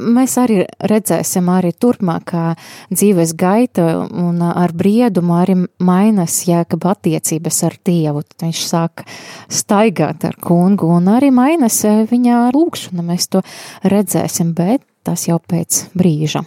mēs 0.00 0.38
arī 0.40 0.62
redzēsim 0.88 1.48
arī 1.52 1.74
turpmākā 1.76 2.54
dzīves 2.92 3.36
gaita, 3.36 3.90
un 4.08 4.29
ar 4.38 4.70
briedumu 4.76 5.34
arī 5.40 5.56
mainas 5.82 6.38
jēkaba 6.46 6.94
attiecības 6.94 7.58
ar 7.66 7.76
Dievu. 7.86 8.22
Tad 8.22 8.46
viņš 8.46 8.62
sāk 8.68 9.04
staigāt 9.50 10.24
ar 10.28 10.38
kungu 10.38 10.92
un 10.94 11.10
arī 11.10 11.32
mainas 11.34 11.82
viņa 11.84 12.46
lūkšana. 12.54 13.02
Mēs 13.02 13.28
to 13.34 13.42
redzēsim, 13.82 14.54
bet 14.54 14.86
tas 15.02 15.26
jau 15.26 15.40
pēc 15.42 15.86
brīža. 15.98 16.44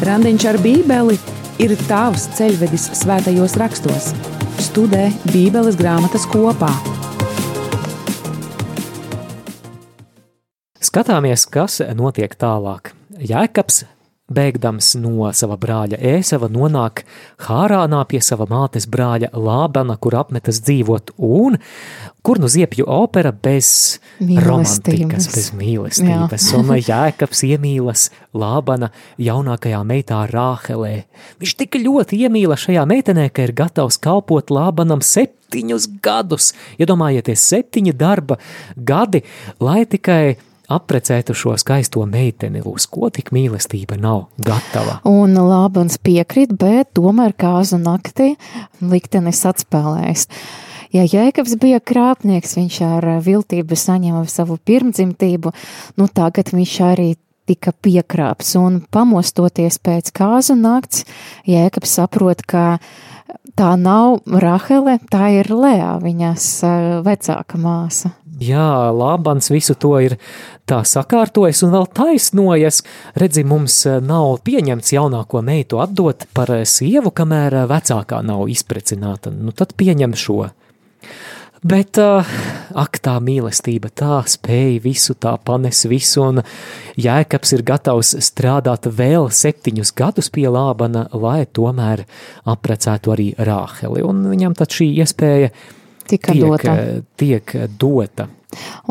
Randiņš 0.00 0.44
ar 0.48 0.56
bībeli 0.64 1.18
ir 1.60 1.76
tavs 1.84 2.24
ceļvedis 2.38 2.86
svētajos 3.02 3.58
rakstos. 3.60 4.14
Studē 4.60 5.10
Bībeles 5.28 5.76
grāmatas 5.76 6.24
kopā. 6.30 6.70
Skatāmies, 10.80 11.44
kas 11.46 11.82
notiek 11.94 12.32
tālāk. 12.40 12.94
Jēkabs 13.20 13.84
Bēgdams 14.30 14.92
no 15.02 15.26
sava 15.34 15.56
brāļa 15.58 15.98
Ēsava 16.12 16.46
nonāk 16.52 17.02
Hārānā 17.48 18.04
pie 18.10 18.20
sava 18.22 18.46
mātes 18.50 18.86
brāļa 18.90 19.32
Lābana, 19.34 19.96
kur 19.98 20.14
apmetas 20.20 20.60
dzīvot, 20.62 21.16
un 21.18 21.58
kur 22.22 22.38
nu 22.38 22.46
ziepju 22.50 22.86
opera 22.86 23.32
bez 23.32 23.98
romantikas, 24.20 25.26
bez 25.34 25.48
mīlestības. 25.56 26.46
Jā. 26.52 26.60
un 26.60 26.70
Jēkabs 26.76 27.42
iemīlas 27.48 28.08
Lābana 28.36 28.92
jaunākajā 29.18 29.80
meitā 29.88 30.20
Rāhelē. 30.30 30.92
Viņš 31.40 31.56
tik 31.64 31.80
ļoti 31.82 32.20
iemīla 32.26 32.58
šajā 32.60 32.84
meitenē, 32.86 33.30
ka 33.34 33.48
ir 33.48 33.54
gatavs 33.56 33.98
kalpot 33.98 34.52
Lābanam 34.54 35.02
septiņus 35.02 35.88
gadus. 36.04 36.52
Iedomājieties, 36.78 37.48
septiņi 37.50 37.96
darba 37.98 38.38
gadi, 38.76 39.24
lai 39.58 39.82
tikai 39.90 40.36
aprecētu 40.70 41.34
šo 41.36 41.56
skaisto 41.60 42.04
meiteni, 42.08 42.62
uz 42.64 42.86
ko 42.90 43.10
tik 43.12 43.32
mīlestība 43.34 43.98
nav 44.00 44.28
gatava. 44.38 45.00
Un 45.08 45.34
Lābans 45.34 45.98
piekrīt, 46.02 46.54
bet 46.58 46.92
tomēr 46.98 47.34
kāzu 47.38 47.80
naktī 47.82 48.34
liktenis 48.80 49.42
atspēlējas. 49.50 50.28
Ja 50.94 51.04
Jēkabs 51.06 51.54
bija 51.62 51.78
krāpnieks, 51.78 52.56
viņš 52.58 52.80
ar 52.82 53.08
viltību 53.22 53.78
saņēma 53.78 54.24
savu 54.30 54.58
pirmdzimtību, 54.66 55.52
nu 56.00 56.08
tagad 56.10 56.50
viņš 56.54 56.78
arī 56.88 57.12
tika 57.50 57.72
piekrāps 57.74 58.56
un 58.58 58.80
pamostoties 58.94 59.78
pēc 59.82 60.10
kāzu 60.14 60.58
nakts, 60.58 61.06
Jēkabs 61.50 61.94
saprot, 61.98 62.42
ka 62.46 62.80
tā 63.58 63.74
nav 63.78 64.20
Rahele, 64.26 64.98
tā 65.10 65.30
ir 65.40 65.50
Lea, 65.54 65.96
viņas 66.02 66.48
eh, 66.66 66.88
vecāka 67.06 67.60
māsa. 67.60 68.14
Jā, 68.40 68.88
Lābans 68.96 69.50
visu 69.52 69.74
to 69.76 69.98
ir 70.00 70.14
tā 70.64 70.78
sakārtojis 70.88 71.60
un 71.66 71.74
vēl 71.74 71.86
taisnojas. 71.92 72.80
Redzi, 73.20 73.44
mums 73.44 73.74
eh, 73.84 73.98
nav 74.00 74.38
pieņemts 74.46 74.94
jaunāko 74.94 75.42
meitu 75.44 75.82
atdot 75.84 76.24
par 76.36 76.54
eh, 76.54 76.64
sievu, 76.64 77.12
kamēr 77.12 77.58
eh, 77.58 77.66
vecākā 77.68 78.22
nav 78.24 78.46
izprecināta. 78.48 79.32
Nu, 79.34 79.52
tad 79.52 79.74
pieņem 79.76 80.16
šo. 80.16 80.46
Bet, 81.60 81.98
ak, 82.00 82.94
tā 83.04 83.18
mīlestība 83.20 83.90
tā 83.92 84.22
spēja 84.24 84.78
visu, 84.80 85.12
tā 85.12 85.34
panes 85.44 85.82
visu, 85.90 86.22
un 86.24 86.40
Jēkabs 86.96 87.52
ir 87.52 87.64
gatavs 87.68 88.14
strādāt 88.24 88.88
vēl 88.88 89.28
septiņus 89.28 89.92
gadus 89.92 90.32
pie 90.32 90.46
Lābana, 90.48 91.02
lai 91.12 91.42
tomēr 91.44 92.06
aprecētu 92.48 93.12
arī 93.12 93.28
Rāheli, 93.36 94.00
un 94.00 94.24
viņam 94.32 94.56
tad 94.56 94.72
šī 94.72 94.88
iespēja 95.04 95.52
tika 96.10 96.32
tiek 96.32 96.46
dota. 96.46 96.76
Tiek 97.16 97.56
dota. 97.78 98.28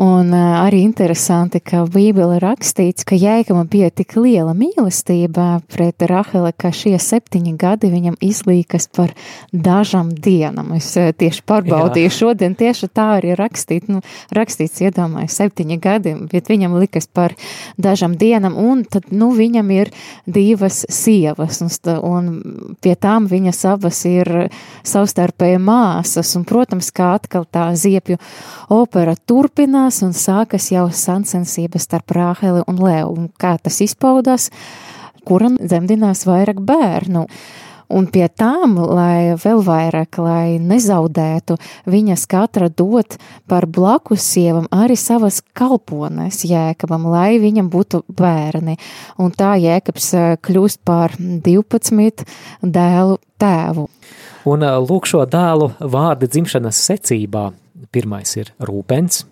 Un 0.00 0.32
arī 0.34 0.80
interesanti, 0.86 1.60
ka 1.60 1.84
Bībele 1.90 2.38
rakstīts, 2.40 3.04
ka 3.04 3.18
Jēkabam 3.18 3.68
bija 3.70 3.90
tik 3.92 4.16
liela 4.16 4.54
mīlestība 4.56 5.60
pret 5.70 6.02
Rahele, 6.08 6.52
ka 6.56 6.72
šie 6.74 6.96
septiņi 7.00 7.52
gadi 7.60 7.90
viņam 7.92 8.16
izlīkas 8.24 8.88
par 8.96 9.12
dažam 9.52 10.12
dienam. 10.14 10.72
Es 10.78 10.88
tieši 10.94 11.44
pārbaudīju 11.48 12.08
Jā. 12.08 12.14
šodien, 12.16 12.56
tieši 12.58 12.88
tā 12.88 13.06
arī 13.18 13.34
rakstīt, 13.38 13.90
nu, 13.92 14.00
rakstīts, 14.36 14.80
iedomāju, 14.86 15.28
septiņi 15.34 15.78
gadi, 15.82 16.14
bet 16.32 16.48
viņam 16.50 16.78
likas 16.80 17.10
par 17.12 17.36
dažam 17.76 18.16
dienam, 18.20 18.56
un 18.56 18.84
tad, 18.88 19.10
nu, 19.12 19.30
viņam 19.36 19.70
ir 19.76 19.92
divas 20.24 20.82
sievas, 20.88 21.60
un, 21.64 21.72
un 22.06 22.32
pie 22.80 22.96
tām 22.96 23.28
viņas 23.30 23.64
abas 23.74 24.02
ir 24.08 24.32
savstarpēji 24.86 25.60
māsas, 25.60 26.32
un, 26.38 26.48
protams, 26.48 26.90
kā 26.94 27.12
atkal 27.18 27.44
tā 27.44 27.68
ziepju 27.76 28.16
opera 28.72 29.14
tur 29.26 29.49
turpinās 29.50 29.98
un 30.06 30.12
sākas 30.14 30.70
jau 30.70 30.86
sancensības 30.94 31.82
starp 31.82 32.12
Rāheli 32.14 32.62
un 32.70 32.76
Leu. 32.78 33.10
Un 33.10 33.30
kā 33.34 33.56
tas 33.58 33.80
izpaudās, 33.82 34.50
kuram 35.26 35.56
dzemdinās 35.58 36.22
vairāk 36.24 36.60
bērnu. 36.62 37.26
Un 37.90 38.06
pie 38.06 38.28
tām, 38.30 38.76
lai 38.78 39.34
vēl 39.34 39.64
vairāk, 39.66 40.20
lai 40.22 40.60
nezaudētu, 40.62 41.56
viņas 41.90 42.28
katra 42.30 42.68
dot 42.70 43.16
par 43.50 43.66
blakus 43.66 44.22
sievam 44.22 44.68
arī 44.70 44.94
savas 44.94 45.40
kalpones 45.52 46.44
jēkabam, 46.46 47.08
lai 47.10 47.40
viņam 47.42 47.66
būtu 47.72 48.04
bērni. 48.06 48.76
Un 49.18 49.34
tā 49.34 49.56
jēkabs 49.58 50.38
kļūst 50.46 50.84
par 50.86 51.16
12 51.18 52.22
dēlu 52.62 53.18
tēvu. 53.42 53.88
Un 54.46 54.62
lūk 54.86 55.10
šo 55.10 55.26
dēlu 55.26 55.72
vārdu 55.82 56.30
dzimšanas 56.30 56.86
secībā. 56.86 57.48
Pirmais 57.90 58.36
ir 58.38 58.52
Rūpens, 58.62 59.24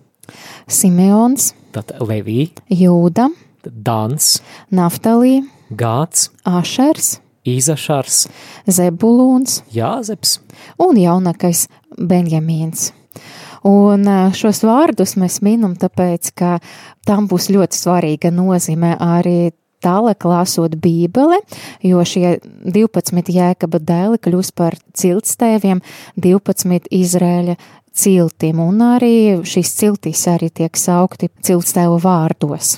Simeons, 0.69 1.53
tad 1.75 1.95
Levī, 2.01 2.51
Jūda, 2.73 3.29
Dans, 3.69 4.29
Naftalī, 4.71 5.43
Gāds, 5.71 6.29
Ašers, 6.49 7.19
Īzašars, 7.49 8.27
Zebulūns 8.69 9.62
Jāzeps. 9.73 10.38
un 10.79 10.97
jaunākais 11.01 11.67
Benjamīns. 11.97 12.93
Un 13.67 14.07
šos 14.38 14.62
vārdus 14.67 15.17
mēs 15.19 15.41
minam 15.43 15.75
tāpēc, 15.79 16.31
ka 16.35 16.59
tam 17.07 17.27
būs 17.31 17.49
ļoti 17.51 17.79
svarīga 17.79 18.31
nozīme 18.35 18.95
arī 19.03 19.51
tālāk 19.83 20.27
lasot 20.27 20.75
Bībeli, 20.83 21.38
jo 21.87 22.03
šie 22.03 22.38
12 22.67 23.31
jēkaba 23.35 23.79
dēli 23.79 24.19
kļūst 24.23 24.55
par 24.59 24.79
ciltstēviem 24.99 25.83
12 26.19 26.91
Izrēļa 26.99 27.59
ciltim, 27.99 28.61
un 28.63 28.83
arī 28.95 29.41
šīs 29.47 29.73
ciltīs 29.81 30.23
arī 30.31 30.51
tiek 30.55 30.79
saukti 30.79 31.31
ciltstēvu 31.45 31.99
vārdos. 32.05 32.77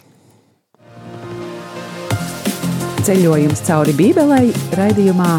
Ceļojums 3.04 3.62
cauri 3.64 3.94
Bībelei 3.96 4.50
raidījumā 4.76 5.32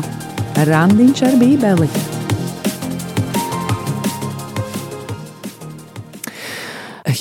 Randiņš 0.67 1.21
ar 1.27 1.37
Bībeli. 1.41 1.89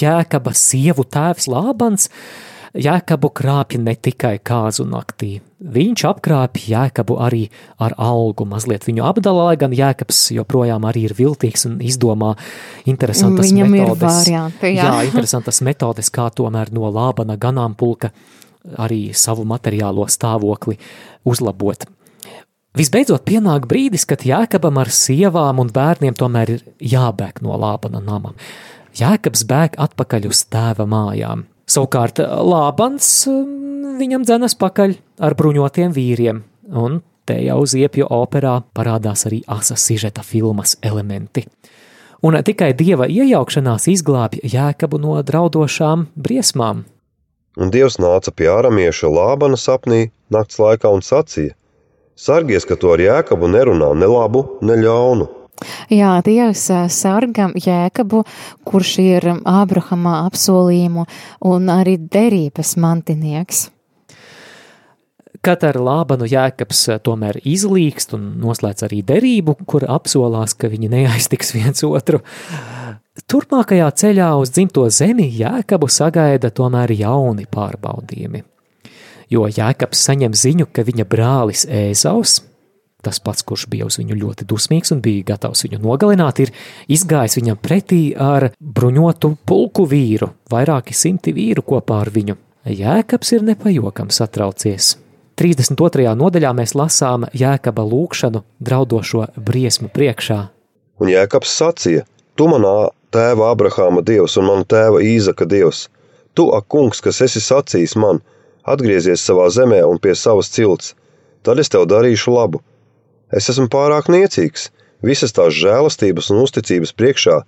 Jēkaba 0.01 0.55
sievu 0.57 1.05
tēvs 1.05 1.49
Lābans 1.51 2.09
Jēkabu 2.70 3.33
krāpja 3.35 3.80
ne 3.83 3.96
tikai 3.98 4.37
kāzu 4.46 4.85
naktī. 4.87 5.40
Viņš 5.61 6.04
apkrāpja 6.06 6.68
Jēkabu 6.70 7.16
arī 7.18 7.48
ar 7.83 7.96
algu, 7.98 8.46
mazliet 8.46 8.87
viņu 8.87 9.02
apdala, 9.09 9.48
lai 9.50 9.56
gan 9.59 9.74
Jēkabs 9.74 10.28
joprojām 10.37 10.87
arī 10.87 11.09
ir 11.09 11.16
viltīgs 11.18 11.66
un 11.66 11.80
izdomā 11.83 12.37
interesantas 12.87 13.50
Viņam 13.50 13.74
metodes. 13.74 14.06
varianti, 14.06 14.70
jā. 14.76 14.87
jā, 14.87 14.94
interesantas 15.11 15.61
metodes, 15.66 16.12
kā 16.14 16.30
tomēr 16.30 16.70
no 16.70 16.87
Lābana 16.94 17.35
ganāmpulka 17.35 18.12
arī 18.78 19.11
savu 19.18 19.44
materiālo 19.48 20.06
stāvokli 20.06 20.78
uzlabot. 21.26 21.88
Visbeidzot, 22.78 23.24
pienāk 23.26 23.66
brīdis, 23.66 24.06
kad 24.06 24.22
Jēkabam 24.22 24.78
ar 24.78 24.94
sievām 24.94 25.59
un 25.59 25.74
bērniem 25.74 26.14
tomēr 26.14 26.54
ir 26.54 26.66
jābēg 26.78 27.42
no 27.42 27.59
Lābana 27.59 27.98
nama. 27.98 28.30
Jēkabs 28.94 29.42
bēg 29.42 29.74
atpakaļ 29.74 30.30
uz 30.30 30.46
tēva 30.46 30.87
mājām. 30.87 31.49
Savukārt 31.70 32.18
Lābans 32.18 33.09
um, 33.30 33.94
viņam 34.00 34.24
dzenas 34.26 34.56
pakaļ 34.59 34.96
ar 35.22 35.37
bruņotiem 35.38 35.92
vīriem, 35.94 36.42
un 36.74 36.98
te 37.28 37.37
jau 37.44 37.61
ziepju 37.68 38.09
operā 38.11 38.56
parādās 38.74 39.22
arī 39.28 39.44
asa 39.46 39.76
sižeta 39.78 40.24
filmas 40.26 40.74
elementi. 40.83 41.44
Un 42.26 42.37
tikai 42.44 42.72
dieva 42.76 43.06
iejaukšanās 43.09 43.87
izglābj 43.92 44.42
Jēkabu 44.50 44.98
no 45.00 45.14
draudošām 45.24 46.09
briesmām. 46.18 46.83
Un 47.61 47.70
Dievs 47.72 47.96
nāca 48.02 48.35
pie 48.35 48.50
āramieša 48.50 49.09
Lābana 49.11 49.56
sapnī 49.59 50.11
nakts 50.30 50.59
laikā 50.61 50.90
un 50.90 51.04
sacīja: 51.06 51.54
Sargies, 52.18 52.66
ka 52.66 52.76
tu 52.76 52.90
ar 52.92 53.00
Jēkabu 53.00 53.48
nerunā 53.48 53.94
ne 53.96 54.11
labu, 54.11 54.44
ne 54.61 54.76
ļaunu. 54.83 55.30
Jā, 55.92 56.14
Dievs 56.25 56.68
sargam 56.94 57.53
Jēkabu, 57.59 58.23
kurš 58.66 58.94
ir 59.03 59.29
Ābrahama 59.38 60.23
apsolījumu 60.29 61.07
un 61.51 61.68
arī 61.73 61.99
derības 62.01 62.77
mantinieks. 62.81 63.68
Kad 65.40 65.62
ar 65.64 65.79
Lābanu 65.81 66.27
Jēkabs 66.29 66.83
tomēr 67.01 67.38
izlīkst 67.49 68.12
un 68.12 68.27
noslēdz 68.42 68.85
arī 68.85 69.01
derību, 69.09 69.55
kur 69.64 69.87
apsolās, 69.88 70.53
ka 70.53 70.68
viņi 70.68 70.90
neaiztiks 70.92 71.55
viens 71.57 71.81
otru, 71.87 72.20
turpmākajā 73.25 73.88
ceļā 74.03 74.35
uz 74.37 74.53
dzimto 74.53 74.85
zemi 74.92 75.31
Jēkabu 75.38 75.88
sagaida 75.88 76.53
tomēr 76.53 76.92
jauni 76.99 77.49
pārbaudījumi. 77.49 78.44
Jo 79.33 79.46
Jēkabs 79.49 80.05
saņem 80.11 80.37
ziņu, 80.37 80.68
ka 80.75 80.85
viņa 80.85 81.09
brālis 81.09 81.64
Ēzaus, 81.64 82.40
tas 83.04 83.20
pats, 83.22 83.44
kurš 83.46 83.66
bija 83.72 83.88
uz 83.88 83.98
viņu 84.00 84.18
ļoti 84.20 84.46
dusmīgs 84.50 84.94
un 84.94 85.02
bija 85.04 85.32
gatavs 85.32 85.64
viņu 85.66 85.80
nogalināt, 85.82 86.42
ir 86.44 86.52
izgājis 86.88 87.38
viņam 87.40 87.60
pretī 87.60 88.02
ar 88.14 88.50
bruņotu 88.60 89.34
pulku 89.46 89.86
vīru, 89.90 90.30
vairāki 90.50 90.96
simti 90.96 91.34
vīru 91.36 91.64
kopā 91.66 92.00
ar 92.04 92.12
viņu. 92.14 92.36
Jēkabs 92.68 93.32
ir 93.36 93.46
nepajokam 93.46 94.10
satraucies. 94.12 94.96
32. 95.40 96.10
nodaļā 96.20 96.50
mēs 96.52 96.74
lasām 96.76 97.24
Jēkaba 97.32 97.86
lūgšanu 97.88 98.42
draudošo 98.60 99.30
briesmu 99.40 99.88
priekšā. 99.88 100.40
Un 101.00 101.08
Jēkabs 101.08 101.54
sacīja: 101.56 102.04
Tu 102.36 102.48
manā 102.48 102.90
tēva 103.14 103.48
Abrahāma 103.54 104.02
dievs 104.04 104.36
un 104.36 104.50
mana 104.50 104.66
tēva 104.68 105.00
Īzaka 105.00 105.46
dievs, 105.48 105.86
tu, 106.36 106.50
ak, 106.52 106.68
kungs, 106.68 107.00
kas 107.00 107.22
esi 107.24 107.40
sacījis 107.40 107.96
man, 107.96 108.20
atgriezies 108.68 109.24
savā 109.24 109.48
zemē 109.48 109.80
un 109.88 109.98
pie 109.98 110.12
savas 110.14 110.52
cilts, 110.52 110.94
tad 111.42 111.58
es 111.62 111.72
tev 111.72 111.88
darīšu 111.90 112.36
labu. 112.36 112.60
Es 113.30 113.48
esmu 113.52 113.68
pārāk 113.70 114.10
niecīgs, 114.10 114.70
visas 115.06 115.34
tās 115.36 115.54
žēlastības 115.54 116.30
un 116.34 116.42
uzticības 116.44 116.92
priekšā, 116.98 117.40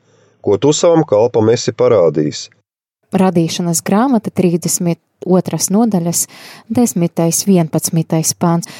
ko 0.42 0.58
tu 0.58 0.72
savam 0.76 1.02
kalpam 1.08 1.50
esi 1.52 1.74
parādījis. 1.74 2.48
Radīšanas 3.12 3.82
grāmata 3.84 4.30
32. 4.32 4.96
nodaļas 5.74 6.24
10. 6.72 7.22
11. 7.46 8.34
pāns. 8.40 8.70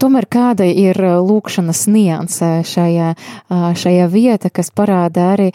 Tomēr 0.00 0.28
kāda 0.30 0.68
ir 0.68 0.96
lūkšanas 1.00 1.86
nianse 1.90 2.50
šajā, 2.70 3.14
šajā 3.50 4.06
vieta, 4.12 4.52
kas 4.54 4.70
parāda 4.70 5.32
arī 5.34 5.50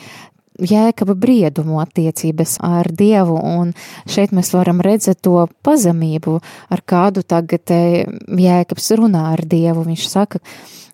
jēkaba 0.60 1.16
briedumu 1.20 1.80
attiecības 1.84 2.58
ar 2.64 2.88
Dievu, 2.92 3.36
un 3.40 3.74
šeit 4.08 4.36
mēs 4.36 4.54
varam 4.56 4.82
redzēt 4.84 5.24
to 5.26 5.48
pazemību, 5.66 6.38
ar 6.72 6.84
kādu 6.88 7.24
tagad 7.28 7.72
jēkabs 7.72 8.92
runā 9.00 9.30
ar 9.34 9.44
Dievu. 9.48 9.84
Viņš 9.88 10.08
saka, 10.12 10.44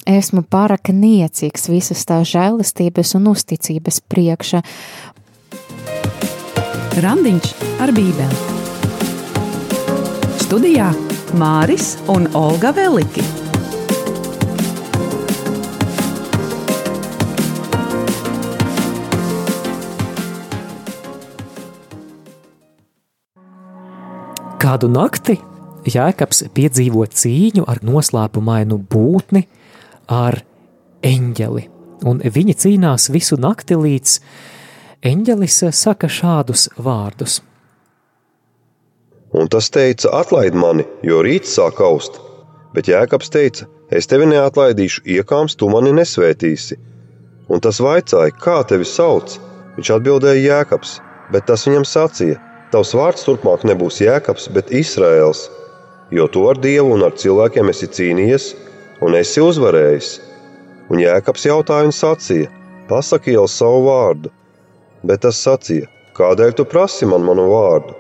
esmu 0.08 0.44
pārāk 0.44 0.92
niecīgs 0.96 1.70
visas 1.70 2.06
tās 2.08 2.30
žēlastības 2.34 3.16
un 3.20 3.32
uzticības 3.32 4.02
priekša, 4.12 4.62
Randiņš 7.02 7.54
ar 7.80 7.94
Bībeli. 7.96 8.40
Studijā 10.42 10.90
Māris 11.40 11.94
un 12.12 12.28
Olga 12.36 12.74
Veliki. 12.76 13.24
Kādu 24.62 24.92
nakti 24.92 25.40
Jēkabs 25.88 26.44
piedzīvo 26.54 27.08
cīņu 27.08 27.64
ar 27.72 27.80
noslēpumainu 27.88 28.78
būtni, 28.92 29.48
ar 30.08 30.42
eņģeli, 31.06 31.68
un 32.08 32.22
viņi 32.22 32.58
cīnās 32.64 33.10
visu 33.14 33.38
nakti 33.42 33.78
līdz 33.78 34.18
eņģelis 35.12 35.64
saka 35.76 36.10
šādus 36.10 36.70
vārdus. 36.78 37.42
Un 39.32 39.48
tas 39.48 39.70
teica: 39.72 40.12
Atlaid 40.20 40.56
mani, 40.58 40.86
jo 41.08 41.22
rīts 41.24 41.56
sāk 41.56 41.80
aust. 41.82 42.20
Bet 42.76 42.90
Jēkabs 42.92 43.32
teica: 43.32 43.68
Es 43.92 44.08
tevi 44.08 44.28
neatlaidīšu, 44.32 45.04
iekāms 45.18 45.56
tu 45.60 45.70
mani 45.72 45.94
nesvētīsi. 45.96 46.78
Un 47.52 47.60
tas 47.64 47.80
vaicāja, 47.84 48.32
kā 48.44 48.62
tevi 48.68 48.88
sauc? 48.88 49.38
Viņš 49.76 49.92
atbildēja 49.98 50.44
Jēkabs, 50.44 50.98
bet 51.32 51.48
tas 51.48 51.66
viņam 51.68 51.88
sacīja: 51.88 52.40
Tavs 52.72 52.94
vārds 52.96 53.26
turpmāk 53.28 53.66
nebūs 53.68 54.00
Jēkabs, 54.04 54.50
bet 54.56 54.72
Izraēls, 54.72 55.48
jo 56.12 56.28
tu 56.32 56.46
ar 56.48 56.60
Dievu 56.60 56.94
un 56.96 57.04
ar 57.08 57.16
cilvēkiem 57.20 57.72
esi 57.72 57.88
cīnījies 57.88 58.52
un 59.02 59.18
esi 59.18 59.42
uzvarējis. 59.44 60.12
Un 60.92 61.02
Jēkabs 61.02 61.48
jautāja 61.48 61.88
un 61.88 61.96
sacīja: 61.96 62.50
Pasaki 62.90 63.36
jau 63.36 63.48
savu 63.50 63.86
vārdu, 63.88 64.32
bet 65.08 65.24
tas 65.26 65.40
sacīja: 65.42 65.90
Kādēļ 66.18 66.56
tu 66.60 66.68
prasi 66.68 67.08
man 67.10 67.24
manu 67.26 67.48
vārdu? 67.52 67.96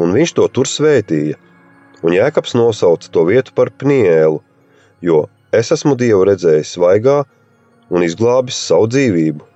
Un 0.00 0.12
viņš 0.16 0.34
to 0.36 0.46
tur 0.52 0.68
svētīja. 0.68 1.36
Un 2.04 2.12
Jēkabs 2.12 2.54
nosauca 2.56 3.08
to 3.12 3.24
vietu 3.28 3.54
par 3.56 3.70
Pnielu, 3.72 4.42
jo 5.00 5.24
es 5.52 5.72
esmu 5.72 5.96
Dievu 5.98 6.26
redzējis 6.28 6.74
svaigā 6.76 7.22
un 7.90 8.04
izglābis 8.04 8.58
savu 8.68 8.90
dzīvību. 8.92 9.46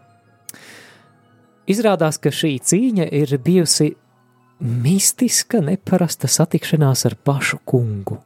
Izrādās, 1.70 2.18
ka 2.18 2.33
šī 2.35 2.56
cīņa 2.66 3.06
ir 3.14 3.37
bijusi 3.44 3.92
mistiska, 4.61 5.61
neparasta 5.62 6.28
satikšanās 6.28 7.06
ar 7.06 7.16
pašu 7.24 7.61
kungu. 7.68 8.18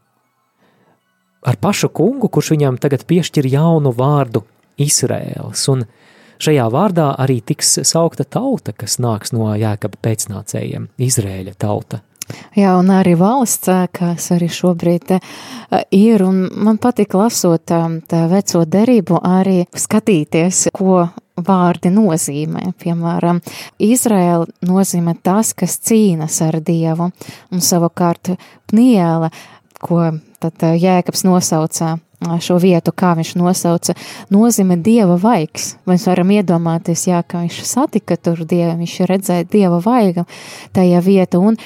Ar 1.44 1.58
pašu 1.60 1.90
kungu, 1.92 2.30
kurš 2.32 2.54
viņam 2.54 2.78
tagad 2.82 3.04
piešķir 3.08 3.48
jaunu 3.52 3.92
vārdu 3.96 4.44
Izraēls, 4.80 5.66
un 5.72 5.84
šajā 6.42 6.64
vārdā 6.72 7.12
arī 7.20 7.40
tiks 7.46 7.76
saukta 7.86 8.24
tauta, 8.24 8.74
kas 8.76 8.98
nāks 9.02 9.34
no 9.36 9.52
Jēkaba 9.54 10.00
pēcnācējiem, 10.02 10.90
Izrēļa 10.98 11.54
tauta. 11.60 12.02
Jā, 12.56 12.72
un 12.80 12.88
arī 12.88 13.12
valsts, 13.20 13.68
kas 13.92 14.30
arī 14.32 14.48
šobrīd 14.48 15.10
ir, 15.92 16.22
un 16.24 16.46
man 16.56 16.78
patīk 16.80 17.12
lasot 17.18 17.68
tā 17.68 18.22
veco 18.30 18.62
derību, 18.64 19.18
arī 19.20 19.58
skatīties, 19.68 20.70
ko 20.72 21.02
vārdi 21.44 21.90
nozīmē. 21.92 22.70
Piemēram, 22.80 23.42
Izraēla 23.82 24.46
nozīmē 24.64 25.18
tas, 25.20 25.52
kas 25.52 25.76
cīnas 25.84 26.40
ar 26.46 26.62
Dievu, 26.64 27.10
un 27.52 27.64
savukārt 27.64 28.32
Pniela, 28.70 29.28
ko 29.82 30.10
tad 30.42 30.66
Jēkabs 30.78 31.24
nosaucā 31.26 31.96
šo 32.40 32.58
vietu, 32.62 32.92
kā 32.96 33.12
viņš 33.18 33.34
nosauca, 33.36 33.94
nozīmē 34.32 34.78
dieva 34.82 35.16
vaigs. 35.20 35.74
Mēs 35.88 36.06
varam 36.08 36.32
iedomāties, 36.34 37.06
jā, 37.10 37.22
ka 37.26 37.44
viņš 37.44 37.62
satika 37.68 38.16
tur 38.16 38.44
dievu, 38.48 38.78
viņš 38.80 39.00
redzēja 39.10 39.48
dieva 39.50 39.80
vaigu 39.84 40.26
tajā 40.74 41.02
vietā. 41.04 41.40
Un, 41.40 41.58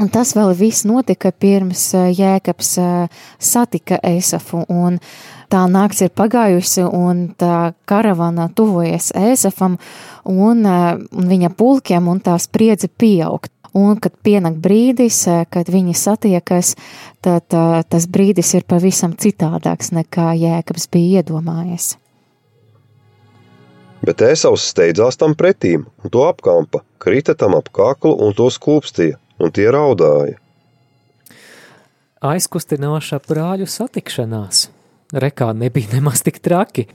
un 0.00 0.10
tas 0.12 0.34
vēl 0.36 0.52
viss 0.58 0.86
notika 0.88 1.32
pirms 1.32 1.92
Jēkabs 1.94 2.74
satika 3.38 4.00
Eisafu. 4.02 4.64
Un 4.68 4.98
tā 5.52 5.64
nakts 5.68 6.04
ir 6.04 6.12
pagājusi, 6.16 6.84
un 6.84 7.30
tā 7.38 7.72
karavana 7.88 8.48
tuvojas 8.54 9.12
Eisafam 9.16 9.78
un, 10.24 10.64
un 10.66 11.32
viņa 11.32 11.52
pulkiem, 11.56 12.08
un 12.08 12.22
tā 12.24 12.38
spriedze 12.40 12.88
pieaugt 12.88 13.52
un 13.74 13.96
kad 14.00 14.14
pienāk 14.24 14.58
brīdis, 14.62 15.22
eh, 15.28 15.44
kad 15.50 15.68
viņi 15.68 15.94
satiekas, 15.96 16.74
tad 17.22 17.54
uh, 17.54 17.82
tas 17.88 18.06
brīdis 18.10 18.54
ir 18.58 18.64
pavisam 18.66 19.14
citādāks 19.14 19.92
nekā 19.94 20.32
Jēkabs 20.34 20.88
bija 20.90 21.22
iedomājies. 21.22 21.96
Bet 24.02 24.24
Ēsaus 24.26 24.66
steidzās 24.72 25.16
tam 25.16 25.36
pretīm, 25.38 25.86
un 26.02 26.10
to 26.10 26.26
apkampa, 26.26 26.82
krita 26.98 27.36
tam 27.38 27.54
ap 27.54 27.70
kaklu 27.70 28.16
un 28.26 28.34
to 28.34 28.50
skūpstīja, 28.50 29.20
un 29.38 29.54
tie 29.54 29.70
raudāja. 29.70 30.40
Aizkustinoša 32.22 33.22
brāļu 33.28 33.70
satikšanās– 33.70 34.68
rekā 35.12 35.50
nebija 35.56 35.92
nemaz 35.92 36.22
tik 36.24 36.40
traki. 36.44 36.86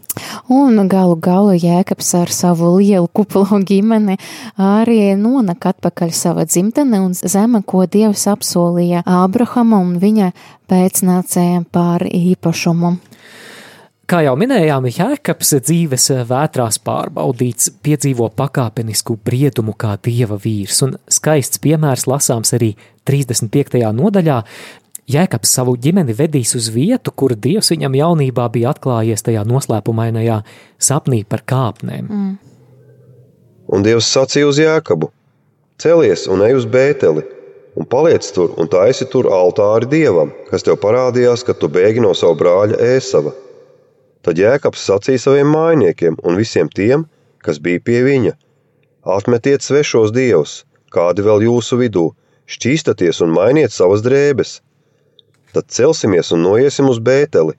Un 0.54 0.88
galu 0.90 1.18
galā 1.22 1.56
Jēkabs 1.58 2.14
ar 2.22 2.34
savu 2.34 2.74
lielu 2.78 3.08
kupolo 3.14 3.60
ģimeni 3.70 4.18
arī 4.58 5.16
nonak 5.20 5.70
atpakaļ 5.74 6.14
savā 6.16 6.48
dzimtenē 6.50 7.02
un 7.04 7.14
zeme, 7.18 7.64
ko 7.66 7.86
Dievs 7.86 8.28
apsolīja 8.32 9.04
Ābrahamam 9.06 9.94
un 9.94 10.00
viņa 10.02 10.32
pēcnācējiem 10.70 11.68
par 11.72 12.08
īpašumu. 12.08 12.98
Kā 14.08 14.22
jau 14.24 14.38
minējām, 14.40 14.86
Jēkabs 14.88 15.50
dzīves 15.68 16.06
vētrās 16.30 16.78
pārbaudīts, 16.80 17.74
piedzīvo 17.84 18.30
pakāpenisku 18.40 19.18
briedumu 19.20 19.74
kā 19.76 19.98
dieva 20.00 20.38
vīrs, 20.40 20.80
un 20.86 20.94
skaists 21.12 21.60
piemērs 21.60 22.06
lasāms 22.08 22.54
arī 22.56 22.70
35. 23.04 23.82
nodaļā, 23.98 24.38
Jēkabs 25.08 25.54
savu 25.56 25.78
ģimeni 25.80 26.12
vedīs 26.12 26.52
uz 26.60 26.66
vietu, 26.68 27.14
kur 27.16 27.32
Dievs 27.32 27.72
viņam 27.72 27.94
jaunībā 27.96 28.50
bija 28.52 28.74
atklājies 28.74 29.24
tajā 29.24 29.46
noslēpumainajā 29.48 30.42
sapnī 30.84 31.22
par 31.24 31.46
kāpnēm. 31.48 32.10
Mm. 32.12 32.34
Un 33.72 33.86
Dievs 33.86 34.10
sacīja 34.12 34.50
uz 34.50 34.60
Jēkabu: 34.60 35.08
Celies 35.80 36.26
un 36.28 36.44
ej 36.44 36.58
uz 36.60 36.68
Bēteli, 36.74 37.24
un 37.80 37.88
paliec 37.88 38.28
tur 38.36 38.52
un 38.60 38.68
taisi 38.68 39.08
tur 39.08 39.32
altāri 39.32 39.88
Dievam, 39.96 40.36
kas 40.52 40.68
tev 40.68 40.82
parādījās, 40.84 41.48
kad 41.48 41.62
tu 41.64 41.72
bēgi 41.72 42.04
no 42.04 42.12
savu 42.12 42.36
brāļa 42.44 42.84
ēsava. 42.98 43.32
Tad 44.28 44.44
Jēkabs 44.44 44.84
sacīja 44.92 45.24
saviem 45.24 45.56
mājiniekiem 45.56 46.20
un 46.28 46.36
visiem 46.36 46.68
tiem, 46.68 47.08
kas 47.40 47.64
bija 47.64 47.80
pie 47.80 48.04
viņa: 48.12 48.36
Atmetiet 49.08 49.64
svešos 49.64 50.12
dievus, 50.12 50.66
kādi 50.92 51.24
vēl 51.24 51.48
jūsu 51.48 51.80
vidū, 51.80 52.10
šķīstaties 52.52 53.24
un 53.24 53.38
mainiet 53.40 53.72
savas 53.72 54.04
drēbes 54.04 54.58
tad 55.58 55.74
celsimies 55.74 56.30
un 56.36 56.44
noiesim 56.46 56.90
uz 56.92 57.00
Bēteli, 57.02 57.56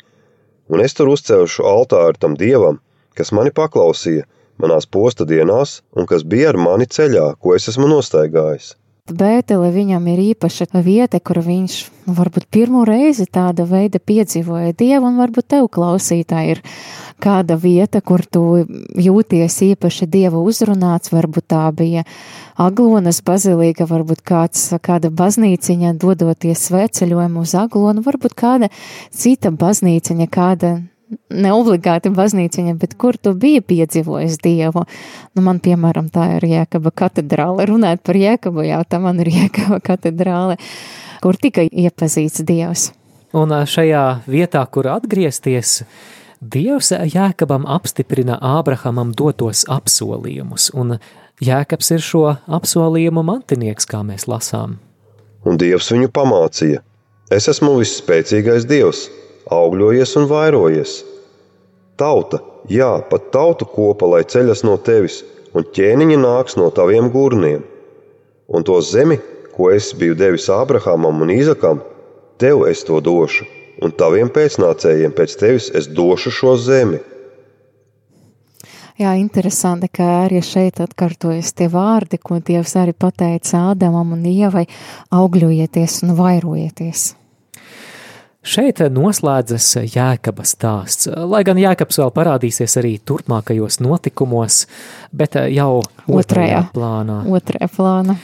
un 0.70 0.82
es 0.84 0.94
tur 0.94 1.11
uzcelšu 1.11 1.64
altāru 1.66 2.20
tam 2.22 2.37
dievam, 2.38 2.78
kas 3.18 3.32
mani 3.34 3.50
paklausīja 3.50 4.26
manās 4.62 4.87
posta 4.87 5.26
dienās 5.26 5.80
un 5.98 6.06
kas 6.06 6.22
bija 6.22 6.52
ar 6.52 6.58
mani 6.62 6.87
ceļā, 6.87 7.32
ko 7.42 7.56
es 7.56 7.66
esmu 7.72 7.90
nostaigājis. 7.90 8.76
Bētele 9.09 9.71
viņam 9.73 10.07
ir 10.12 10.21
īpaša 10.35 10.66
vieta, 10.85 11.21
kur 11.21 11.40
viņš 11.44 11.77
varbūt 12.07 12.49
pirmo 12.53 12.85
reizi 12.88 13.27
tāda 13.27 13.64
veida 13.68 13.99
piedzīvoja 13.99 14.75
Dievu, 14.77 15.09
un 15.09 15.16
varbūt 15.21 15.49
tev 15.55 15.68
klausītāji 15.73 16.57
ir 16.57 16.61
kāda 17.23 17.57
vieta, 17.57 18.01
kur 18.01 18.25
tu 18.25 18.64
jūties 18.97 19.57
īpaši 19.71 20.07
Dieva 20.07 20.40
uzrunāts, 20.40 21.12
varbūt 21.12 21.49
tā 21.49 21.64
bija 21.73 22.05
Aglonas 22.57 23.23
bazilīka, 23.25 23.88
varbūt 23.88 24.23
kāds, 24.23 24.68
kāda 24.83 25.11
baznīciņa 25.11 25.97
dodoties 25.97 26.68
svētceļojumu 26.68 27.47
uz 27.47 27.57
Aglonu, 27.59 28.05
varbūt 28.05 28.37
kāda 28.38 28.68
cita 29.11 29.51
baznīciņa, 29.51 30.29
kāda 30.29 30.77
neobligāti 31.33 32.12
baznīciņa, 32.14 32.75
bet 32.81 32.94
kur 33.01 33.16
tu 33.16 33.35
biji 33.38 33.62
piedzīvojis 33.64 34.38
Dievu. 34.44 34.85
Nu, 35.37 35.44
man, 35.44 35.61
piemēram, 35.64 36.11
tā 36.12 36.29
ir 36.37 36.47
Jēkaba 36.49 36.92
katedrāle. 36.94 37.66
Runājot 37.68 38.05
par 38.05 38.18
Jēkabu, 38.18 38.64
jau 38.68 38.83
tā 38.88 39.01
man 39.03 39.21
ir 39.25 39.33
Jēkaba 39.33 39.81
katedrāle, 39.85 40.59
kur 41.25 41.38
tika 41.40 41.64
iepazīts 41.66 42.44
Dievs. 42.49 42.90
Un 43.37 43.53
šajā 43.53 44.05
vietā, 44.29 44.64
kur 44.73 44.88
atgriezties, 44.88 45.83
Dievs 46.38 46.92
Jēkabam 46.94 47.66
apstiprina 47.66 48.38
Ābrahamam 48.40 49.11
dotos 49.16 49.64
apsolījumus, 49.68 50.71
un 50.73 50.97
Jēkabs 51.44 51.92
ir 51.94 52.03
šo 52.03 52.25
apsolījumu 52.47 53.25
mantinieks, 53.27 53.87
kā 53.90 54.05
mēs 54.07 54.29
lasām. 54.31 54.79
Un 55.47 55.59
Dievs 55.61 55.90
viņu 55.92 56.11
pamācīja: 56.14 56.81
Es 57.35 57.49
esmu 57.51 57.77
visspēcīgais 57.79 58.64
Dievs, 58.71 59.05
augļojies 59.54 60.14
un 60.20 60.28
vairojies. 60.30 60.94
Tauta, 61.98 62.40
jā, 62.70 62.90
pat 63.11 63.30
tautu 63.34 63.66
kopa, 63.68 64.06
lai 64.12 64.22
ceļas 64.28 64.64
no 64.66 64.76
tevis, 64.76 65.22
un 65.56 65.66
ķēniņi 65.76 66.20
nāks 66.22 66.58
no 66.61 66.70
taviem 66.74 67.11
gurniem. 67.14 67.64
Un 68.48 68.64
to 68.64 68.78
zemi, 68.84 69.18
ko 69.56 69.72
es 69.74 69.90
biju 69.98 70.16
devis 70.18 70.48
Ābrahamam 70.52 71.24
un 71.24 71.34
Īzakam, 71.34 71.82
tev 72.38 72.64
es 72.70 72.84
to 72.87 73.02
došu, 73.04 73.48
un 73.82 73.92
taviem 73.92 74.30
pēcnācējiem 74.32 75.14
pēc 75.16 75.38
tevis 75.40 75.70
es 75.74 75.90
došu 75.90 76.32
šo 76.32 76.56
zemi 76.56 77.02
Jā, 78.98 79.12
interesanti, 79.14 79.87
ka 79.94 80.24
arī 80.24 80.40
šeit 80.42 80.80
atkārtojas 80.82 81.52
tie 81.54 81.68
vārdi, 81.70 82.18
ko 82.18 82.40
Dievs 82.42 82.72
arī 82.80 82.96
pateica 82.98 83.61
Ādamam 83.70 84.16
un 84.16 84.24
Ievai- 84.26 84.64
augļojieties 85.20 86.02
un 86.02 86.16
vairojieties. 86.18 87.14
Šeit 88.48 88.80
noslēdzas 88.94 89.66
Jēkaba 89.92 90.46
stāsts, 90.48 91.11
lai 91.12 91.42
gan 91.44 91.58
Jēkabs 91.61 92.00
vēl 92.00 92.12
parādīsies 92.16 92.78
arī 92.80 92.94
turpmākajos 93.04 93.82
notikumos, 93.84 94.62
bet 95.12 95.37
jau 95.52 95.82
otrajā, 95.82 96.16
otrajā 96.22 96.62
plānā. 96.72 97.18
Otrajā 97.28 97.68
plānā. 97.76 98.16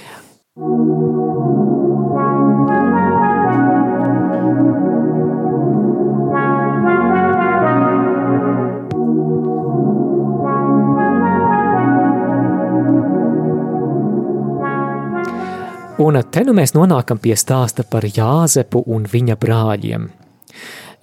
Un 15.94 16.16
te 16.26 16.42
nu 16.42 16.50
mēs 16.58 16.72
nonākam 16.74 17.20
pie 17.22 17.36
stāsta 17.38 17.84
par 17.86 18.02
Jāzepu 18.02 18.80
un 18.90 19.04
viņa 19.06 19.36
brāļiem. 19.38 20.08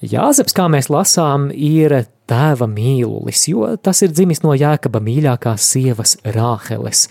Jāzeps, 0.03 0.51
kā 0.57 0.65
mēs 0.67 0.89
lasām, 0.91 1.45
ir 1.55 1.93
tēva 2.27 2.67
mīlulis, 2.67 3.45
jo 3.47 3.69
tas 3.79 4.01
ir 4.03 4.11
dzimis 4.11 4.43
no 4.43 4.51
Jēkaba 4.51 4.99
mīļākās 4.99 5.67
sievas 5.73 6.17
Rāheles. 6.35 7.05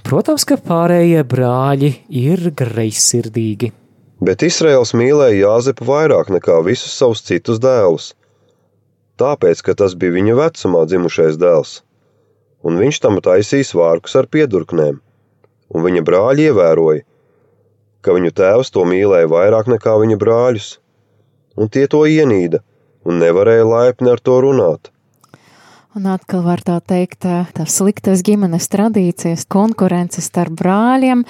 Protams, 0.00 0.46
ka 0.48 0.56
pārējie 0.64 1.26
brāļi 1.28 1.90
ir 2.22 2.54
greizsirdīgi. 2.56 3.68
Bet 4.24 4.46
Izraels 4.48 4.94
mīlēja 4.96 5.42
Jāzepu 5.42 5.90
vairāk 5.90 6.32
nekā 6.32 6.56
visus 6.64 6.96
savus 6.96 7.20
citus 7.28 7.60
dēlus. 7.60 8.14
Tāpēc, 9.20 9.60
ka 9.60 9.76
tas 9.76 9.92
bija 9.92 10.16
viņa 10.16 10.38
vecumā 10.40 10.86
dzimušais 10.88 11.36
dēls, 11.36 11.82
un 12.64 12.80
viņš 12.80 13.04
tam 13.04 13.20
taisīs 13.20 13.76
vārkus 13.76 14.16
ar 14.16 14.32
piedurknēm, 14.32 15.02
un 15.76 15.88
viņa 15.90 16.08
brāļi 16.08 16.48
ievēroja, 16.48 17.04
ka 18.04 18.14
viņu 18.16 18.32
tēvs 18.36 18.72
to 18.74 18.86
mīlēja 18.88 19.28
vairāk 19.30 19.68
nekā 19.70 19.96
viņa 20.02 20.16
brāļus, 20.20 20.70
un 21.60 21.68
tie 21.72 21.86
to 21.90 22.04
ienīda 22.08 22.62
un 23.04 23.20
nevarēja 23.22 23.66
laipni 23.68 24.10
ar 24.12 24.20
to 24.20 24.40
runāt. 24.44 24.90
Un 25.98 26.04
atkal 26.06 26.44
var 26.44 26.60
tā 26.62 26.76
teikt, 26.86 27.24
tās 27.26 27.74
sliktas 27.80 28.20
ģimenes 28.22 28.68
tradīcijas, 28.70 29.42
konkurences 29.50 30.28
starp 30.30 30.54
brāļiem, 30.60 31.24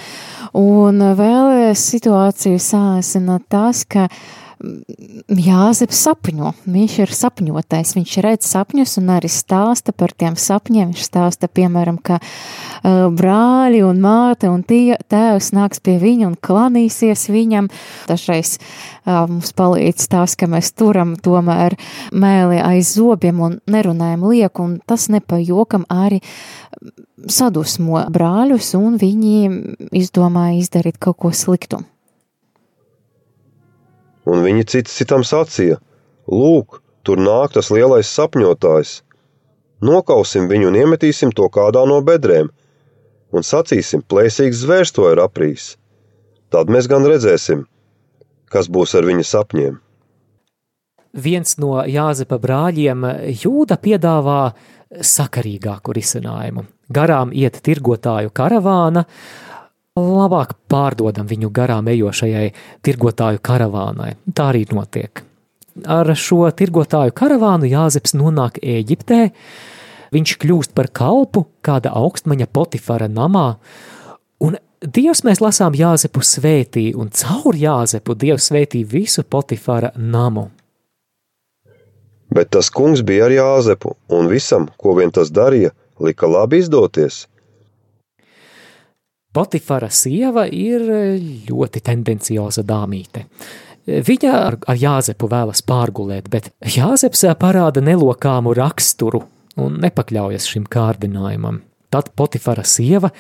un 0.61 1.05
vēl 1.17 1.73
situāciju 1.73 2.61
sāsina 2.61 3.39
tas, 3.49 3.87
ka 3.89 4.11
Jāzeps 4.61 5.97
sapņo, 6.05 6.51
viņš 6.69 6.95
ir 7.01 7.13
sapņotais, 7.17 7.95
viņš 7.97 8.15
redz 8.25 8.49
sapņus 8.51 8.99
un 9.01 9.13
arī 9.15 9.31
stāsta 9.33 9.95
par 9.97 10.13
tiem 10.13 10.35
sapņiem. 10.37 10.91
Viņš 10.93 11.05
stāsta, 11.07 11.49
piemēram, 11.49 11.97
ka 11.97 12.19
uh, 12.21 13.07
brāļi 13.17 13.81
un 13.87 14.03
māte 14.05 14.51
un 14.53 14.61
tie, 14.67 14.99
tēvs 15.09 15.53
nāks 15.57 15.81
pie 15.81 15.97
viņa 16.03 16.27
un 16.29 16.35
klanīsies 16.37 17.29
viņam. 17.33 17.71
Dažreiz 18.11 18.59
uh, 18.59 19.25
mums 19.31 19.55
palīdz 19.57 20.09
tās, 20.13 20.37
ka 20.37 20.49
mēs 20.51 20.75
turam 20.77 21.15
tomēr 21.17 21.79
mēli 22.13 22.61
aiz 22.61 22.93
zobiem 22.99 23.41
un 23.47 23.57
nerunājam 23.71 24.27
lieku, 24.29 24.67
un 24.67 24.77
tas 24.85 25.09
nepajokam 25.09 25.89
arī 25.89 26.21
sadusmo 27.29 28.05
brāļus, 28.13 28.75
un 28.77 29.01
viņi 29.01 29.89
izdomāja 29.97 30.61
izdarīt 30.61 31.01
kaut 31.01 31.21
ko 31.25 31.33
sliktu 31.33 31.81
un 34.31 34.45
viņi 34.47 34.67
cits 34.73 34.97
citam 35.01 35.27
sacīja: 35.27 35.81
Lūk, 36.31 36.81
tur 37.05 37.21
nāk 37.21 37.57
tas 37.57 37.71
lielais 37.75 38.09
sapņotājs! 38.09 39.01
Nokausim 39.81 40.49
viņu 40.51 40.69
un 40.69 40.77
iemetīsim 40.77 41.31
to 41.33 41.47
kādā 41.49 41.87
no 41.89 42.01
bedrēm, 42.05 42.51
un 43.33 43.47
sacīsim, 43.47 44.03
plēsīgs 44.05 44.65
zvērs 44.65 44.93
to 44.93 45.07
ir 45.09 45.23
aprīs. 45.23 45.75
Tad 46.53 46.69
mēs 46.69 46.89
gan 46.91 47.07
redzēsim, 47.09 47.65
kas 48.53 48.69
būs 48.69 48.97
ar 48.99 49.07
viņa 49.09 49.25
sapņiem. 49.25 49.79
Viens 51.11 51.57
no 51.59 51.81
Jāzepa 51.91 52.39
brāļiem 52.39 53.07
Jūda 53.43 53.81
piedāvā 53.83 54.43
sakarīgāku 54.91 55.95
risinājumu. 55.97 56.67
Garām 56.91 57.33
iet 57.35 57.59
tirgotāju 57.67 58.31
karavāna, 58.35 59.05
labāk 60.01 60.55
pārdodam 60.71 61.29
viņu 61.31 61.51
garām 61.55 61.89
ejošajai 61.91 62.49
tirgotāju 62.87 63.43
karavānai. 63.45 64.15
Tā 64.35 64.51
arī 64.53 64.65
notiek. 64.73 65.23
Ar 65.87 66.11
šo 66.19 66.49
tirgotāju 66.57 67.15
karavānu 67.17 67.69
Jāzeps 67.71 68.17
nonāk 68.19 68.59
Ēģiptē, 68.59 69.21
viņš 70.15 70.35
kļūst 70.43 70.75
par 70.75 70.91
kalpu 70.93 71.47
kāda 71.65 71.93
augstmaņa 71.97 72.51
Potifara 72.53 73.09
namā, 73.09 73.55
un 74.43 74.59
Dievs 74.81 75.21
mēs 75.29 75.43
lasām 75.45 75.75
Jāzepu 75.77 76.23
svētī, 76.25 76.87
un 76.97 77.11
caur 77.13 77.57
Jāzepu 77.57 78.15
Dievs 78.17 78.47
svētī 78.49 78.81
visu 78.89 79.23
Potifara 79.29 79.93
namu. 79.97 80.49
Bet 82.33 82.49
tas 82.55 82.71
kungs 82.73 83.03
bija 83.05 83.27
ar 83.27 83.35
Jāzepu, 83.35 83.93
un 84.09 84.31
visam, 84.33 84.71
ko 84.81 84.95
vien 84.97 85.13
tas 85.13 85.29
darīja, 85.29 85.75
lika 86.01 86.31
labi 86.31 86.65
izdoties– 86.65 87.27
Potifara 89.33 89.87
sieva 89.95 90.47
ir 90.51 90.83
ļoti 91.47 91.83
tendencioza 91.87 92.65
dāmīte. 92.67 93.27
Viņa 93.87 94.33
ar, 94.35 94.57
ar 94.69 94.79
Jāzepu 94.79 95.31
vēlas 95.31 95.63
pārgulēt, 95.67 96.29
bet 96.31 96.51
Jāzeps 96.77 97.25
parāda 97.41 97.83
nelokāmu 97.83 98.55
raksturu 98.59 99.23
un 99.61 99.81
nepakļaujas 99.83 100.51
šim 100.51 100.67
kārdinājumam. 100.71 101.63
Tad 101.91 102.13
Potifara 102.19 102.63
sieva 102.67 103.11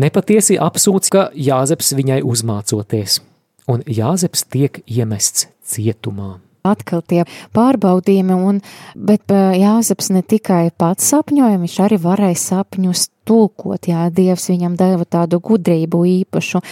nepatiesi 0.00 0.56
apsūdz, 0.60 1.12
ka 1.12 1.26
Jāzeps 1.36 1.92
viņai 1.96 2.22
uzmācoties, 2.24 3.20
un 3.68 3.84
Jāzeps 3.84 4.46
tiek 4.48 4.80
iemests 4.88 5.48
cietumā 5.64 6.38
atkal 6.64 7.02
tie 7.04 7.26
pārbaudījumi, 7.52 8.36
un, 8.40 8.60
bet 8.96 9.28
Jāzeps 9.28 10.08
ne 10.14 10.22
tikai 10.24 10.70
pats 10.72 11.10
sapņoja, 11.12 11.58
viņš 11.60 11.74
arī 11.84 11.98
varēja 12.00 12.38
sapņus 12.40 13.10
tulkot, 13.28 13.84
jā, 13.88 14.06
Dievs 14.08 14.46
viņam 14.48 14.72
deva 14.80 15.04
tādu 15.04 15.42
gudrību 15.44 15.98
īpašu, 16.08 16.62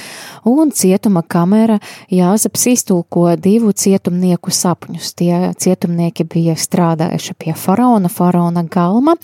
un 0.49 0.71
cietuma 0.73 1.21
kamera 1.21 1.77
Jāzeps 2.09 2.65
iztulko 2.73 3.27
divu 3.37 3.75
cietumnieku 3.77 4.53
sapņus. 4.53 5.11
Tie 5.21 5.35
cietumnieki 5.61 6.25
bija 6.25 6.55
strādājuši 6.57 7.37
pie 7.37 7.53
faraona, 7.57 8.09
faraona 8.13 8.63
galma, 8.65 9.19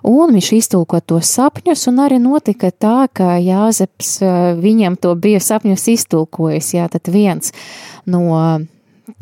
un 0.00 0.32
viņš 0.32 0.48
iztulko 0.56 1.02
tos 1.04 1.34
sapņus, 1.36 1.82
un 1.92 2.00
arī 2.06 2.22
notika 2.24 2.72
tā, 2.72 3.10
ka 3.12 3.34
Jāzeps 3.36 4.14
viņam 4.64 4.96
to 4.96 5.12
bija 5.20 5.44
sapņus 5.44 5.84
iztulkojis, 5.92 6.72
jā, 6.78 6.88
tad 6.92 7.12
viens 7.12 7.52
no 8.08 8.64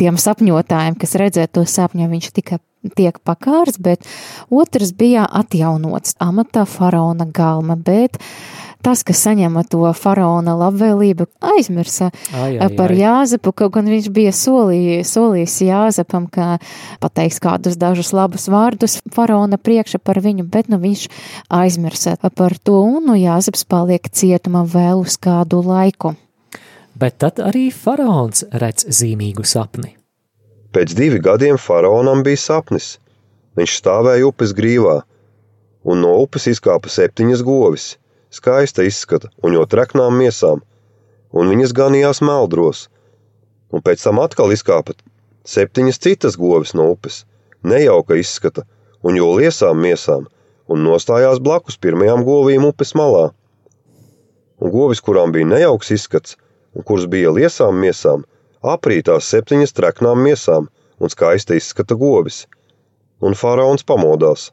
tiem 0.00 0.18
sapņotājiem, 0.20 0.98
kas 1.00 1.16
redzēja 1.20 1.52
to 1.54 1.64
sapņu, 1.68 2.08
viņš 2.10 2.30
tika 2.36 2.60
tiek 2.96 3.16
pakārts, 3.24 3.80
bet 3.80 4.04
otrs 4.52 4.92
bija 4.96 5.24
atjaunots 5.24 6.18
amatā 6.22 6.66
faraona 6.68 7.24
galma, 7.24 7.76
bet 7.80 8.18
tas, 8.84 9.00
kas 9.06 9.22
saņēma 9.24 9.62
to 9.72 9.88
faraona 9.96 10.52
labvēlību, 10.60 11.26
aizmirsa 11.54 12.10
ai, 12.36 12.58
ai, 12.60 12.68
par 12.76 12.92
ai. 12.92 12.98
Jāzepu, 13.00 13.54
kaut 13.56 13.72
gan 13.78 13.88
viņš 13.88 14.10
bija 14.12 14.34
solī, 14.36 15.00
solījis 15.08 15.54
Jāzepam, 15.64 16.26
ka 16.28 16.58
pateiks 17.00 17.40
kādus 17.40 17.78
dažus 17.80 18.12
labus 18.16 18.44
vārdus 18.52 18.98
faraona 19.14 19.56
priekša 19.56 20.02
par 20.04 20.20
viņu, 20.24 20.44
bet 20.52 20.68
nu 20.68 20.80
viņš 20.82 21.06
aizmirsa 21.48 22.18
par 22.28 22.58
to, 22.60 22.82
un 22.84 23.08
nu 23.08 23.16
Jāzeps 23.16 23.64
paliek 23.64 24.12
cietuma 24.12 24.66
vēl 24.68 25.00
uz 25.06 25.16
kādu 25.16 25.64
laiku 25.64 26.12
bet 26.98 27.18
tad 27.22 27.40
arī 27.42 27.68
faraons 27.74 28.44
redz 28.62 28.86
zīmīgu 28.98 29.44
sapni. 29.46 29.94
Pēc 30.74 30.94
divi 30.98 31.20
gadiem 31.22 31.58
faraonam 31.60 32.24
bija 32.26 32.40
sapnis. 32.40 32.98
Viņš 33.54 33.76
stāvēja 33.78 34.26
upes 34.26 34.50
grīvā, 34.58 34.96
un 35.86 36.00
no 36.02 36.16
upes 36.24 36.48
izkāpa 36.50 36.90
septiņas 36.90 37.44
govis, 37.46 37.92
skaista 38.34 38.82
izskata 38.82 39.30
un 39.46 39.54
jau 39.54 39.62
treknām 39.70 40.16
miesām, 40.18 40.64
un 41.30 41.52
viņas 41.52 41.74
ganījās 41.78 42.22
meldros, 42.26 42.88
un 43.70 43.84
pēc 43.86 44.02
tam 44.02 44.18
atkal 44.24 44.50
izkāpa 44.54 44.96
septiņas 45.44 46.00
citas 46.00 46.38
govis 46.40 46.74
no 46.74 46.88
upes, 46.94 47.22
nejauka 47.62 48.18
izskata 48.18 48.64
un 49.04 49.18
jau 49.18 49.30
liesām 49.38 49.80
miesām, 49.80 50.26
un 50.66 50.84
nostājās 50.86 51.40
blakus 51.44 51.76
pirmajām 51.76 52.24
govīm 52.24 52.64
upes 52.66 52.94
malā. 52.96 53.28
Un 54.58 54.72
govis, 54.72 55.02
kurām 55.04 55.32
bija 55.34 55.50
nejauks 55.50 55.92
izskats, 55.92 56.38
kuras 56.82 57.06
bija 57.10 57.30
liesām 57.34 57.78
miesām, 57.78 58.24
aprītās 58.64 59.28
septiņas 59.30 59.76
treknām 59.76 60.24
miesām 60.24 60.68
un 60.98 61.12
skaisti 61.12 61.58
izskata 61.60 61.96
govis, 61.98 62.44
un 63.22 63.36
faraons 63.38 63.86
pamodās. 63.86 64.50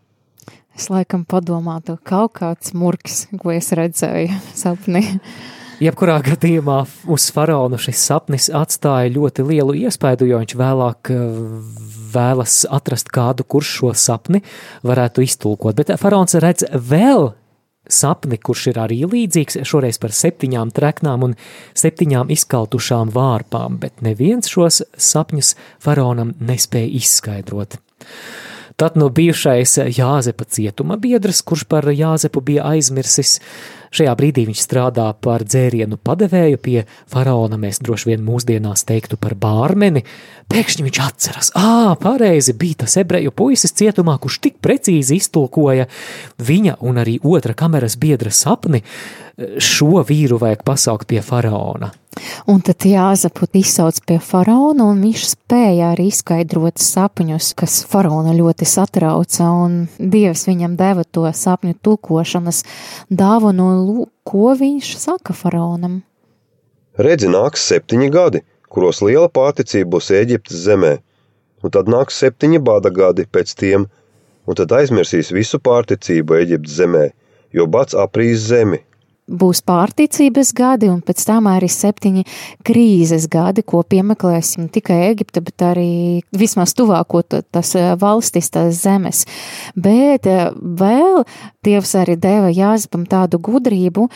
Es 0.77 0.88
laikam 0.91 1.25
padomātu, 1.27 1.97
kaut 2.07 2.38
kāds 2.39 2.75
murgs, 2.77 3.25
ko 3.41 3.51
es 3.51 3.73
redzēju 3.75 4.38
sapnī. 4.55 5.03
Jebkurā 5.81 6.19
gadījumā 6.21 6.77
uz 7.10 7.23
faraonu 7.34 7.79
šis 7.81 8.03
sapnis 8.05 8.51
atstāja 8.53 9.10
ļoti 9.15 9.45
lielu 9.47 9.73
iespaidu, 9.79 10.27
jo 10.29 10.38
viņš 10.43 10.53
vēlāk 10.60 11.10
eh, 11.10 11.23
vēlas 12.13 12.60
atrast 12.69 13.10
kādu, 13.10 13.47
kurš 13.49 13.71
šo 13.79 13.93
sapni 13.97 14.43
varētu 14.86 15.25
iztulkot. 15.25 15.79
Bet 15.79 15.89
faraons 15.97 16.38
redz 16.38 16.67
vēl 16.75 17.31
sapni, 17.89 18.37
kurš 18.37 18.67
ir 18.71 18.81
arī 18.81 19.01
līdzīgs, 19.09 19.61
šoreiz 19.67 19.99
par 20.01 20.13
septiņām 20.15 20.73
treknām 20.75 21.25
un 21.27 21.35
septiņām 21.77 22.31
izkaltušām 22.33 23.13
vārpām, 23.15 23.79
bet 23.81 24.03
neviens 24.05 24.51
šos 24.51 24.81
sapņus 24.97 25.55
faraonam 25.81 26.35
nespēja 26.39 26.93
izskaidrot. 27.01 27.79
Tad 28.81 28.95
no 28.97 29.11
bijušais 29.13 29.75
Jāzepa 29.93 30.47
cietuma 30.49 30.97
biedrs, 30.97 31.43
kurš 31.45 31.67
par 31.69 31.85
Jāzepu 31.91 32.41
bija 32.41 32.65
aizmirsis, 32.71 33.39
Šajā 33.91 34.12
brīdī 34.15 34.45
viņš 34.47 34.62
strādā 34.63 35.10
par 35.19 35.43
dzērienu 35.43 35.97
padevēju 35.99 36.60
pie 36.63 36.77
faraona, 37.12 37.58
mēs 37.60 37.82
droši 37.84 38.13
vien 38.13 38.21
mūsdienās 38.23 38.86
teiktu 38.88 39.19
par 39.19 39.36
bārmeni. 39.36 40.06
Pēkšņi 40.51 40.86
viņš 40.88 40.99
atceras, 41.04 41.51
ā, 41.60 41.91
pareizi 41.99 42.56
bija 42.56 42.86
tas 42.86 42.95
ebreju 43.01 43.34
puisis 43.36 43.75
cietumā, 43.75 44.15
kurš 44.23 44.39
tik 44.47 44.62
precīzi 44.63 45.19
iztulkoja 45.19 45.89
viņa 46.39 46.77
un 46.88 47.04
arī 47.04 47.17
otra 47.23 47.56
kameras 47.58 47.99
biedra 47.99 48.32
sapni. 48.32 48.84
Šo 49.60 50.04
vīru 50.08 50.38
vajag 50.39 50.63
pasaukt 50.67 51.08
pie 51.10 51.19
faraona. 51.25 51.91
Un 52.51 52.60
tad 52.60 52.84
Jāzeput 52.84 53.56
izsauc 53.56 54.01
pie 54.04 54.17
faraona, 54.19 54.89
un 54.91 54.99
viņš 54.99 55.21
spēja 55.32 55.93
arī 55.93 56.10
izskaidrot 56.12 56.82
sapņus, 56.84 57.54
kas 57.56 57.77
faraona 57.88 58.34
ļoti 58.36 58.67
satrauca, 58.67 59.47
un 59.63 59.77
Dievs 59.95 60.43
viņam 60.49 60.75
deva 60.80 61.06
to 61.08 61.23
sapņu 61.23 61.77
tulkošanas 61.80 62.65
dāvanu, 63.08 63.69
un 63.81 64.07
ko 64.27 64.53
viņš 64.57 64.91
saka 65.01 65.35
faraonam? 65.37 66.01
Redzi, 67.01 67.29
nāks 67.31 67.63
septiņi 67.71 68.09
gadi, 68.13 68.41
kuros 68.71 69.01
liela 69.05 69.29
pārticība 69.31 69.95
būs 69.95 70.11
Eģiptes 70.15 70.63
zemē, 70.67 70.93
un 71.63 71.73
tad 71.73 71.89
nāks 71.91 72.19
septiņi 72.21 72.61
bada 72.67 72.91
gadi 72.93 73.25
pēc 73.25 73.55
tiem, 73.57 73.87
un 74.47 74.59
tad 74.59 74.73
aizmirsīs 74.75 75.31
visu 75.35 75.59
pārticību 75.63 76.39
Eģiptes 76.41 76.77
zemē, 76.81 77.05
jo 77.55 77.67
bats 77.67 77.97
aprīs 77.97 78.47
zemi, 78.49 78.81
būs 79.31 79.63
pārticības 79.67 80.51
gadi, 80.57 80.89
un 80.91 81.01
pēc 81.05 81.23
tam 81.27 81.47
arī 81.51 81.69
septiņi 81.71 82.25
krīzes 82.67 83.27
gadi, 83.32 83.63
ko 83.63 83.84
piemeklēsim 83.88 84.69
tikai 84.73 84.99
Eģipte, 85.11 85.43
bet 85.45 85.65
arī 85.71 85.91
vismaz 86.36 86.75
tuvāko 86.77 87.23
tas 87.23 87.73
eh, 87.79 87.93
valstis, 87.99 88.51
tās 88.53 88.84
zemes. 88.84 89.25
Bet 89.75 90.27
eh, 90.29 90.49
vēl 90.51 91.23
Dievs 91.65 91.93
arī 91.99 92.15
deva 92.17 92.49
Jāzepam 92.49 93.05
tādu 93.05 93.38
gudrību, 93.43 94.07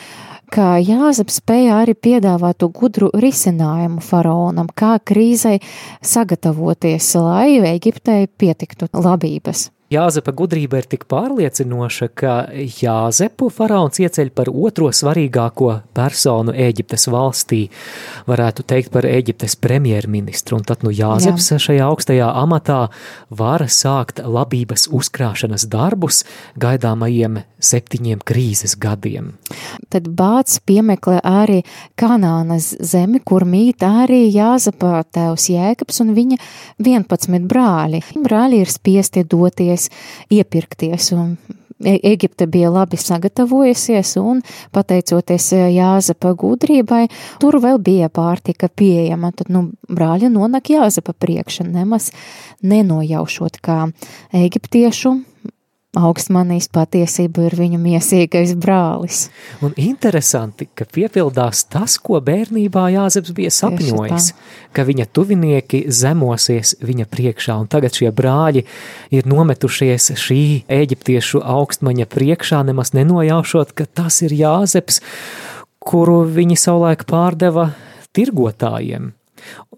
ka 0.52 0.76
Jāzeps 0.82 1.40
spēja 1.40 1.80
arī 1.82 1.94
piedāvāt 1.94 2.60
to 2.62 2.70
gudru 2.74 3.10
risinājumu 3.14 4.02
faraonam, 4.04 4.70
kā 4.74 4.96
krīzai 4.98 5.58
sagatavoties, 6.02 7.14
lai 7.22 7.58
Eģiptei 7.74 8.26
pietiktu 8.26 8.90
labības. 8.92 9.70
Jāzepa 9.86 10.32
gudrība 10.34 10.80
ir 10.80 10.86
tik 10.90 11.04
pārliecinoša, 11.06 12.08
ka 12.18 12.32
Jāzepu 12.58 13.46
faraons 13.54 14.00
ieceļ 14.02 14.32
par 14.34 14.48
otro 14.50 14.88
svarīgāko 14.90 15.68
personu 15.94 16.50
Ēģiptes 16.50 17.06
valstī, 17.14 17.60
varētu 18.26 18.64
teikt 18.66 18.90
par 18.90 19.06
Ēģiptes 19.06 19.54
premjerministru, 19.62 20.58
un 20.58 20.66
tad 20.66 20.82
nu 20.82 20.90
Jāzeps 20.90 21.52
Jā. 21.52 21.60
šajā 21.68 21.86
augstajā 21.86 22.30
amatā 22.42 22.80
var 23.30 23.62
sākt 23.70 24.18
labības 24.26 24.88
uzkrāšanas 24.90 25.68
darbus 25.70 26.24
gaidāmajiem 26.58 27.44
septiņiem 27.62 28.24
krīzes 28.26 28.74
gadiem. 28.82 29.36
Tad 29.94 30.10
bāts 30.18 30.58
piemeklē 30.66 31.20
arī 31.22 31.60
Kanānas 31.94 32.72
zemi, 32.82 33.22
kur 33.22 33.46
mīt 33.46 33.86
arī 33.86 34.24
Jāzepa 34.34 35.04
tēvs 35.14 35.46
Jēkabs 35.54 36.02
un 36.02 36.12
viņa 36.18 36.42
11 36.82 37.46
brāļi. 37.46 38.02
Brāļi 38.26 38.64
ir 38.66 38.74
spiesti 38.74 39.22
doties 39.22 39.75
iespējas 39.76 39.88
iepirkties. 40.32 41.12
Un 41.16 41.36
Eģipte 41.76 42.46
bija 42.48 42.70
labi 42.72 42.96
sagatavojusies, 42.96 44.14
un 44.16 44.38
pateicoties 44.72 45.50
e, 45.52 45.58
Jāzepa 45.74 46.30
gudrībai, 46.32 47.02
tur 47.36 47.58
vēl 47.60 47.76
bija 47.84 48.08
pārtika 48.08 48.70
pieejama. 48.72 49.28
Tad, 49.36 49.50
nu, 49.52 49.66
brāļi 49.84 50.30
nonāk 50.32 50.70
Jāzepa 50.72 51.12
priekšā, 51.12 51.66
nemaz 51.68 52.14
nenojaušot 52.64 53.60
kā 53.60 53.82
eģiptiešu 54.32 55.18
augstmanīs 55.96 56.68
patiesība 56.72 57.46
ir 57.48 57.56
viņu 57.58 57.80
miesīgais 57.80 58.54
brālis. 58.60 59.26
Un 59.64 59.74
interesanti, 59.80 60.68
ka 60.76 60.86
piepildās 60.92 61.64
tas, 61.72 61.96
ko 62.02 62.20
bērnībā 62.24 62.86
Jāzeps 62.94 63.32
bija 63.36 63.52
sapņojis, 63.54 64.30
ka 64.76 64.86
viņa 64.86 65.08
tuvinieki 65.16 65.84
zemosies 65.88 66.76
viņa 66.84 67.08
priekšā, 67.12 67.58
un 67.62 67.70
tagad 67.72 67.96
šie 67.96 68.12
brāļi 68.14 68.66
ir 69.16 69.28
nometušies 69.30 70.12
šī 70.20 70.42
eģiptiešu 70.78 71.42
augstmaņa 71.42 72.08
priekšā, 72.12 72.62
nemaz 72.68 72.92
nenojaušot, 72.96 73.76
ka 73.76 73.88
tas 73.88 74.22
ir 74.26 74.36
Jāzeps, 74.36 75.00
kuru 75.86 76.24
viņi 76.28 76.58
savulaik 76.60 77.06
pārdeva 77.08 77.70
tirgotājiem. 78.16 79.12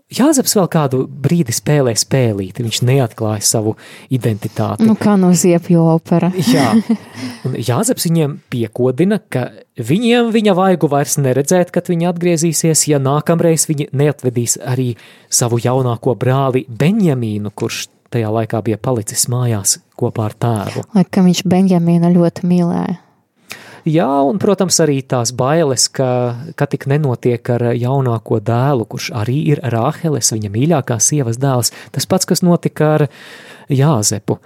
Jāzeps 0.09 0.55
vēl 0.57 0.69
kādu 0.73 1.03
brīdi 1.09 1.53
spēlē 1.53 1.93
spēlīti, 1.99 2.65
viņš 2.65 2.79
neatklāja 2.89 3.45
savu 3.45 3.75
identitāti. 4.09 4.87
Nu, 4.89 4.95
kā 4.97 5.19
no 5.21 5.35
ziepju 5.37 5.83
opera. 5.93 6.31
Jā, 6.55 6.71
un 7.45 7.57
Jāzeps 7.61 8.09
viņiem 8.09 8.39
piekodina, 8.49 9.21
ka 9.21 9.51
viņiem 9.77 10.33
viņa 10.33 10.55
vaigu 10.57 10.89
vairs 10.89 11.19
neredzēt, 11.21 11.73
kad 11.75 11.91
viņi 11.93 12.09
atgriezīsies, 12.09 12.87
ja 12.89 13.01
nākamreiz 13.03 13.69
viņi 13.69 13.91
neatvedīs 13.97 14.57
arī 14.65 14.95
savu 15.29 15.61
jaunāko 15.61 16.17
brāli 16.17 16.65
Benjamīnu, 16.69 17.53
kurš 17.53 17.87
tajā 18.13 18.31
laikā 18.33 18.63
bija 18.65 18.79
palicis 18.81 19.27
mājās 19.29 19.77
kopā 19.99 20.31
ar 20.31 20.39
tēvu. 20.41 20.87
Lai 20.97 21.05
ka 21.05 21.25
viņš 21.27 21.45
Benjamīnu 21.49 22.15
ļoti 22.17 22.49
mīlēja. 22.49 22.97
Jā, 23.89 24.09
un, 24.27 24.37
protams, 24.43 24.77
arī 24.85 24.99
tās 25.07 25.31
bailes, 25.37 25.87
ka, 25.95 26.09
ka 26.59 26.67
tik 26.69 26.89
nenotiek 26.91 27.47
ar 27.55 27.71
jaunāko 27.73 28.41
dēlu, 28.45 28.85
kurš 28.91 29.13
arī 29.17 29.39
ir 29.55 29.63
Rāheles, 29.73 30.33
viņa 30.35 30.51
mīļākā 30.53 30.99
sievas 31.01 31.39
dēls, 31.41 31.73
tas 31.95 32.09
pats, 32.11 32.29
kas 32.29 32.45
notika 32.45 32.91
ar 32.97 33.07
Jāzepu. 33.73 34.37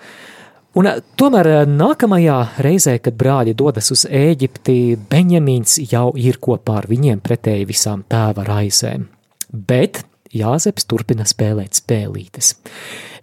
Un 0.79 0.89
tomēr 1.21 1.67
nākamajā 1.69 2.37
reizē, 2.65 2.95
kad 3.03 3.19
brāļi 3.19 3.57
dodas 3.59 3.91
uz 3.93 4.07
Ēģipti, 4.07 4.97
Benjamīns 5.11 5.81
jau 5.91 6.13
ir 6.17 6.39
kopā 6.41 6.79
ar 6.81 6.89
viņiem 6.93 7.21
pretēji 7.25 7.69
visām 7.69 8.07
tēva 8.09 8.47
raizēm. 8.47 9.09
Bet 9.53 10.05
Jāzeps 10.33 10.87
turpina 10.89 11.27
spēlēt 11.29 11.77
spēlītes. 11.83 12.55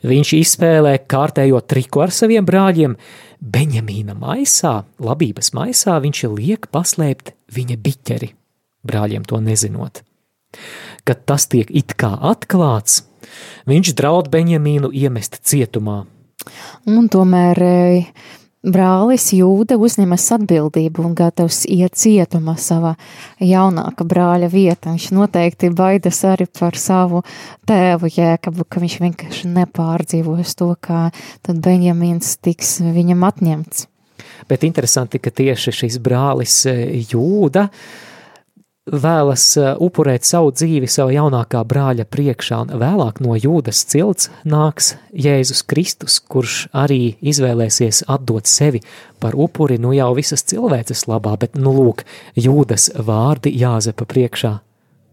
Viņš 0.06 0.36
izspēlē 0.38 0.94
kārtējo 1.10 1.64
triku 1.66 2.04
ar 2.06 2.14
saviem 2.14 2.46
brāļiem, 2.46 2.94
Benjamīna 3.40 4.18
maisā, 4.20 4.84
labības 5.00 5.54
maisā, 5.56 5.96
viņš 6.04 6.24
liek 6.36 6.68
paslēpt 6.76 7.32
viņa 7.56 7.78
biķeri, 7.80 8.34
brāļiem 8.84 9.24
to 9.24 9.40
nezinot. 9.40 10.02
Kad 11.08 11.24
tas 11.30 11.48
tiek 11.48 11.70
it 11.72 11.96
kā 11.96 12.12
atklāts, 12.32 13.06
viņš 13.70 13.94
draud 13.96 14.28
Benjamīnu 14.34 14.92
iemest 14.92 15.40
cietumā. 15.48 16.02
Un 16.90 17.08
tomēr 17.12 17.64
brālis 18.64 19.30
Jūda 19.36 19.78
uzņemas 19.80 20.26
atbildību 20.36 21.04
un 21.08 21.14
gatavs 21.18 21.64
iet 21.70 21.96
cietumā 22.00 22.56
savā 22.60 22.96
jaunāka 23.44 24.08
brāļa 24.08 24.50
vietā. 24.52 24.94
Viņš 24.96 25.10
noteikti 25.16 25.72
baidas 25.76 26.22
arī 26.28 26.50
par 26.60 26.78
savu 26.80 27.24
tēvu 27.70 28.12
Jēkabu, 28.16 28.68
ka 28.68 28.84
viņš 28.84 29.00
vienkārši 29.06 29.54
nepārdzīvos 29.56 30.58
to, 30.60 30.74
kā 30.82 31.08
tad 31.46 31.64
Benjamins 31.64 32.36
tiks 32.44 32.80
viņam 32.84 33.26
atņemts. 33.30 33.88
Bet 34.50 34.64
interesanti, 34.66 35.20
ka 35.22 35.32
tieši 35.32 35.74
šis 35.84 36.00
brālis 36.04 36.62
Jūda 36.68 37.68
uh, 37.70 38.09
vēlas 38.92 39.44
upurēt 39.82 40.26
savu 40.28 40.52
dzīvi 40.56 40.88
savu 40.90 41.14
jaunākā 41.16 41.62
brāļa 41.68 42.06
priekšā, 42.10 42.62
un 42.66 42.74
vēlāk 42.82 43.22
no 43.24 43.36
jūdas 43.38 43.84
cilts 43.90 44.30
nāks 44.44 44.94
Jēzus 45.14 45.62
Kristus, 45.70 46.20
kurš 46.20 46.68
arī 46.74 47.16
izvēlēsies 47.22 48.04
atdot 48.08 48.50
sevi 48.50 48.82
par 49.20 49.36
upuri 49.36 49.78
nu 49.82 49.94
jau 49.96 50.12
visas 50.18 50.46
cilvēces 50.48 51.06
labā, 51.12 51.36
bet 51.40 51.60
nu 51.60 51.74
lūk, 51.76 52.06
jūdas 52.36 52.90
vārdi 52.96 53.54
Jāzepa 53.60 54.08
priekšā. 54.10 54.58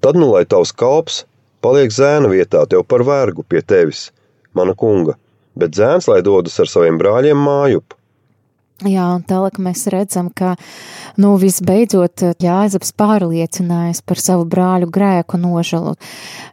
Tad 0.01 0.19
nu 0.19 0.31
lai 0.33 0.45
tavs 0.47 0.73
kalps 0.73 1.25
paliek 1.65 1.93
zēna 1.93 2.31
vietā 2.31 2.65
tev 2.71 2.85
par 2.89 3.05
vergu 3.07 3.43
pie 3.43 3.63
tevis, 3.63 4.11
mana 4.55 4.77
kunga, 4.79 5.17
bet 5.59 5.77
zēns 5.77 6.09
lai 6.11 6.23
dodas 6.23 6.59
ar 6.63 6.71
saviem 6.71 7.01
brāļiem 7.01 7.39
mājup. 7.41 7.97
Jā, 8.85 9.07
un 9.17 9.23
tālāk 9.25 9.57
mēs 9.57 9.87
redzam, 9.89 10.27
ka, 10.37 10.51
nu, 11.17 11.31
visbeidzot, 11.41 12.21
Jāzeps 12.45 12.91
pārliecinājās 13.01 14.03
par 14.05 14.19
savu 14.21 14.43
brāļu 14.53 14.91
grēku 14.93 15.39
nožalu. 15.41 15.95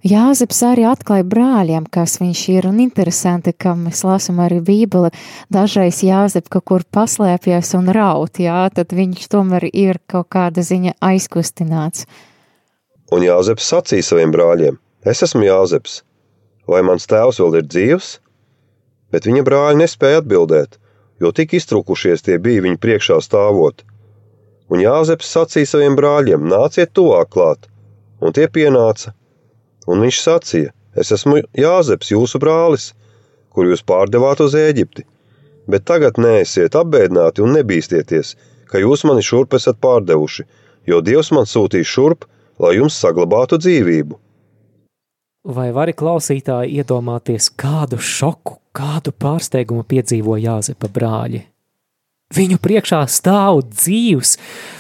Jāzeps 0.08 0.62
arī 0.64 0.86
atklāja 0.88 1.26
brāļiem, 1.28 1.90
kas 1.92 2.22
viņš 2.22 2.44
ir, 2.54 2.68
un 2.70 2.78
interesanti, 2.80 3.52
ka 3.52 3.74
mēs 3.76 4.06
lasam 4.08 4.40
arī 4.40 4.62
Bībeli, 4.64 5.10
dažreiz 5.52 6.00
Jāzep 6.08 6.48
kaut 6.54 6.64
kur 6.70 6.86
paslēpjas 6.96 7.74
un 7.76 7.92
raut, 7.92 8.40
jā, 8.40 8.62
tad 8.72 8.96
viņš 8.96 9.26
tomēr 9.28 9.66
ir 9.74 10.00
kaut 10.08 10.30
kāda 10.32 10.64
ziņa 10.64 10.94
aizkustināts. 11.04 12.06
Un 13.12 13.26
Jāzeps 13.28 13.68
sacīja 13.68 14.06
saviem 14.14 14.32
brāļiem, 14.32 14.78
es 15.04 15.26
esmu 15.28 15.44
Jāzeps, 15.50 16.00
vai 16.72 16.86
mans 16.88 17.04
tēvs 17.04 17.42
vēl 17.44 17.60
ir 17.60 17.68
dzīvs? 17.68 18.14
Bet 19.12 19.28
viņa 19.28 19.44
brāļi 19.44 19.84
nespēja 19.84 20.24
atbildēt 20.24 20.80
jo 21.24 21.32
tik 21.32 21.56
iztrūkušies 21.58 22.26
tie 22.28 22.38
bija 22.46 22.64
viņa 22.66 22.80
priekšā 22.84 23.20
stāvot. 23.24 23.84
Un 24.72 24.84
Jāzeps 24.84 25.32
sacīja 25.36 25.70
saviem 25.74 25.96
brāļiem: 26.00 26.48
Nāciet 26.52 26.92
tuvāk 26.98 27.32
klāt, 27.36 27.70
un 28.20 28.36
tie 28.36 28.50
pienāca. 28.58 29.14
Un 29.88 30.04
viņš 30.04 30.20
sacīja: 30.26 30.74
Es 30.96 31.12
esmu 31.16 31.40
Jāzeps, 31.58 32.12
jūsu 32.14 32.40
brālis, 32.44 32.92
kur 33.54 33.70
jūs 33.70 33.86
pārdevāt 33.90 34.44
uz 34.46 34.56
Eģipti. 34.58 35.06
Bet 35.70 35.86
tagad 35.90 36.20
neesiet 36.20 36.76
apbēdināti 36.76 37.44
un 37.46 37.56
nebīsties, 37.58 38.36
ka 38.70 38.82
jūs 38.82 39.06
mani 39.08 39.24
šurp 39.24 39.56
esat 39.58 39.80
pārdevuši, 39.86 40.46
jo 40.92 41.00
Dievs 41.02 41.32
man 41.32 41.48
sūtīs 41.50 41.88
šurp, 41.88 42.28
lai 42.60 42.76
jums 42.78 43.00
saglabātu 43.00 43.60
dzīvību. 43.64 44.20
Vai 45.44 45.74
vari 45.76 45.91
klausītāji 45.91 46.78
iedomāties, 46.80 47.50
kādu 47.60 47.98
šoku, 48.00 48.62
kādu 48.72 49.12
pārsteigumu 49.12 49.84
piedzīvo 49.84 50.38
Jāzepa 50.39 50.88
brāļi? 50.88 51.41
Viņu 52.34 52.62
priekšā 52.64 53.02
stāv 53.12 53.60
dzīvs, 53.68 54.38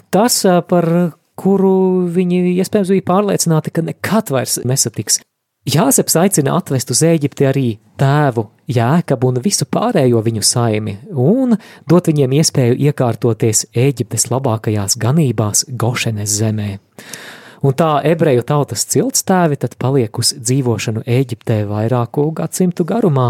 tas, 0.07 0.37
par 0.71 0.87
kuru 1.35 1.73
viņi 2.15 2.39
iespējams 2.53 2.93
bija 2.95 3.05
pārliecināti, 3.11 3.75
ka 3.75 3.83
nekad 3.83 4.31
vairs 4.31 4.55
nesatiks. 4.63 5.19
Jāzeps 5.67 6.15
aicina 6.19 6.55
atvest 6.55 6.95
uz 6.95 7.03
Ēģipti 7.11 7.47
arī 7.47 7.67
tēvu 7.99 8.47
Jēkabu 8.71 9.33
un 9.33 9.43
visu 9.43 9.67
pārējo 9.67 10.23
viņu 10.23 10.47
saimi, 10.47 10.97
un 11.11 11.57
dot 11.87 12.07
viņiem 12.07 12.39
iespēju 12.39 12.79
iekārtoties 12.87 13.67
Ēģiptes 13.75 14.29
labākajās 14.31 14.95
ganībās 14.95 15.67
Gošenes 15.67 16.39
zemē 16.39 16.77
un 17.63 17.75
tā 17.77 17.89
ebreju 18.07 18.43
tautas 18.47 18.85
ciltstēvi 18.91 19.57
tad 19.63 19.77
paliek 19.81 20.19
uz 20.19 20.33
dzīvošanu 20.35 21.05
Eģiptē 21.07 21.63
vairāku 21.69 22.27
gadsimtu 22.35 22.85
garumā. 22.87 23.27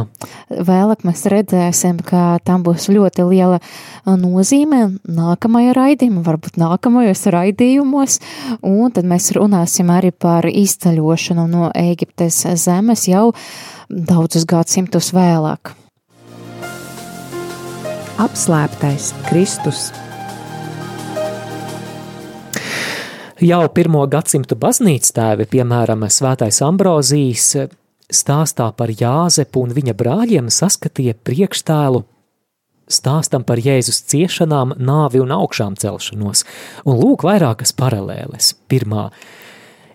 Vēlāk 0.50 1.06
mēs 1.08 1.26
redzēsim, 1.32 2.02
ka 2.06 2.40
tam 2.46 2.66
būs 2.66 2.90
ļoti 2.94 3.28
liela 3.30 3.62
nozīme 4.06 4.82
nākamajā 5.06 5.76
raidījumā, 5.78 6.26
varbūt 6.26 6.60
nākamajos 6.62 7.26
raidījumos, 7.34 8.20
un 8.66 8.92
tad 8.96 9.08
mēs 9.10 9.32
runāsim 9.38 9.94
arī 9.94 10.12
par 10.12 10.50
izceļošanu 10.50 11.48
no 11.52 11.70
Eģiptes 11.78 12.44
zemes 12.60 13.08
jau 13.10 13.32
daudzus 13.90 14.48
gadsimtus 14.50 15.14
vēlāk. 15.16 15.76
Apslēptais 18.22 19.10
Kristus 19.26 19.88
Jau 23.44 23.66
pirmo 23.76 24.06
gadsimtu 24.08 24.56
baznīcas 24.56 25.12
tēvi, 25.18 25.50
piemēram, 25.52 26.06
Svētais 26.08 26.62
Ambrozijs, 26.64 27.50
stāstā 28.08 28.70
par 28.78 28.94
Jāzepu 28.94 29.66
un 29.66 29.74
viņa 29.76 29.96
brāļiem 30.00 30.48
saskatīja 30.54 31.18
priekštēlu 31.28 32.06
stāstam 32.88 33.44
par 33.48 33.62
Jēzus 33.64 34.04
ciešanām, 34.12 34.76
nāvi 34.80 35.22
un 35.24 35.34
augšām 35.36 35.78
celšanos, 35.80 36.44
un 36.86 37.00
lūk 37.00 37.26
vairākas 37.28 37.76
paralēles. 37.76 38.54
Pirmā 38.72 39.10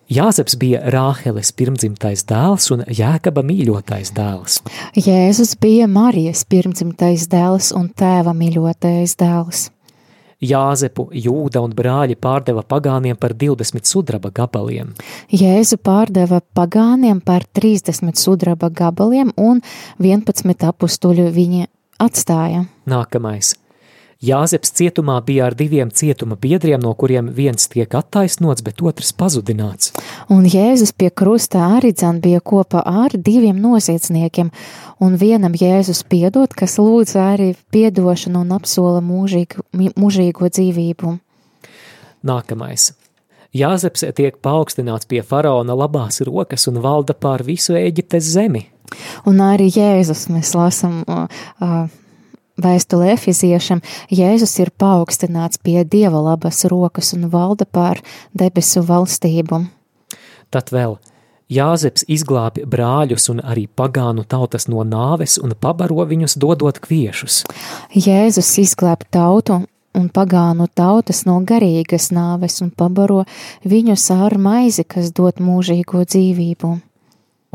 Jāzeps 0.08 0.56
bija 0.56 0.80
Rāheles 0.88 1.50
pirmdzimtais 1.52 2.22
dēls 2.28 2.70
un 2.72 2.84
Jēkaba 2.88 3.42
mīļotais 3.44 4.14
dēls. 4.16 4.62
Jēzus 4.96 5.52
bija 5.60 5.88
Marijas 5.88 6.46
pirmdzimtais 6.48 7.28
dēls 7.28 7.74
un 7.76 7.90
tēva 7.92 8.32
mīļotais 8.36 9.18
dēls. 9.20 9.66
Jāzepu, 10.38 11.08
Jūda 11.10 11.64
un 11.66 11.72
brāļi 11.74 12.14
pārdeva 12.14 12.62
pagāniem 12.62 13.16
par 13.18 13.34
20 13.34 13.88
sudraba 13.90 14.30
gabaliem. 14.30 14.92
Jēzu 15.34 15.80
pārdeva 15.82 16.38
pagāniem 16.54 17.18
par 17.24 17.42
30 17.58 18.14
sudraba 18.14 18.70
gabaliem 18.70 19.32
un 19.34 19.64
11 19.98 20.68
apustuļu 20.70 21.26
viņa 21.34 21.66
atstāja. 22.06 22.68
Nākamais. 22.86 23.56
Jāzeps 24.18 24.72
cietumā 24.74 25.20
bija 25.22 25.44
ar 25.46 25.54
diviem 25.54 25.92
cietuma 25.94 26.34
biedriem, 26.34 26.80
no 26.82 26.90
kuriem 26.98 27.28
viens 27.36 27.68
tiek 27.70 27.92
attaisnots, 27.94 28.64
bet 28.66 28.80
otrs 28.82 29.12
pazudināts. 29.14 29.92
Un 30.34 30.42
Jēzus 30.42 30.90
pie 30.90 31.12
krusta 31.14 31.60
arī 31.76 31.92
dzan 31.94 32.18
bija 32.24 32.40
kopā 32.42 32.82
ar 32.82 33.14
diviem 33.14 33.60
noziedzniekiem, 33.62 34.50
un 34.98 35.14
vienam 35.20 35.54
Jēzus 35.54 36.02
piedot, 36.02 36.50
kas 36.50 36.80
lūdz 36.82 37.14
arī 37.14 37.52
piedošanu 37.70 38.42
un 38.42 38.56
apsola 38.56 38.98
mūžīgu, 39.06 39.62
mūžīgo 39.94 40.50
dzīvību. 40.50 41.14
Nākamais. 42.26 42.88
Jāzeps 43.54 44.02
tiek 44.18 44.42
paaugstināts 44.42 45.06
pie 45.06 45.22
faraona 45.22 45.78
labās 45.78 46.18
rokas 46.26 46.66
un 46.66 46.82
valda 46.82 47.14
pār 47.14 47.46
visu 47.46 47.78
Eģiptes 47.78 48.34
zemi. 48.34 48.66
Un 49.30 49.38
arī 49.46 49.70
Jēzus 49.70 50.26
mēs 50.34 50.56
lasam 50.58 51.04
uh, 51.06 51.30
uh, 51.62 51.86
vēstulē 52.62 53.12
Efeziešam, 53.14 53.82
Jēzus 54.10 54.56
ir 54.62 54.72
paaugstināts 54.74 55.60
pie 55.62 55.82
Dieva 55.84 56.20
labas 56.30 56.64
rokas 56.70 57.14
un 57.16 57.28
valda 57.32 57.66
pār 57.66 58.02
debesu 58.34 58.82
valstību. 58.86 59.64
Tad 60.50 60.72
vēl 60.72 60.98
Jāzeps 61.48 62.04
izglābi 62.12 62.66
brāļus 62.68 63.30
un 63.32 63.38
arī 63.40 63.64
pagānu 63.72 64.26
tautas 64.28 64.66
no 64.68 64.82
nāves 64.84 65.38
un 65.40 65.54
pabaro 65.56 66.04
viņus 66.04 66.36
dodot 66.36 66.76
kviešus. 66.84 67.46
Jēzus 67.96 68.50
izglāb 68.60 69.06
tautu 69.08 69.62
un 69.96 70.10
pagānu 70.12 70.66
tautas 70.76 71.24
no 71.24 71.38
garīgas 71.48 72.10
nāves 72.12 72.60
un 72.60 72.68
pabaro 72.68 73.22
viņus 73.64 74.10
ar 74.12 74.36
maizi, 74.36 74.84
kas 74.84 75.08
dod 75.16 75.40
mūžīgo 75.40 76.04
dzīvību. 76.04 76.74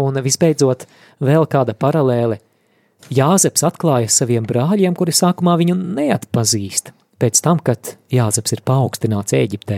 Un 0.01 0.17
visbeidzot, 0.25 0.87
vēl 1.21 1.45
kāda 1.45 1.77
paralēle. 1.77 2.39
Jāzeps 3.11 3.65
atklāja 3.67 4.11
saviem 4.11 4.45
brāļiem, 4.47 4.95
kuri 4.95 5.13
sākumā 5.15 5.57
viņu 5.59 5.75
neatpazīst. 5.75 6.93
Pēc 7.21 7.39
tam, 7.43 7.59
kad 7.63 7.93
Jāzeps 8.11 8.55
ir 8.55 8.63
paaugstināts 8.67 9.35
Eģiptē. 9.37 9.77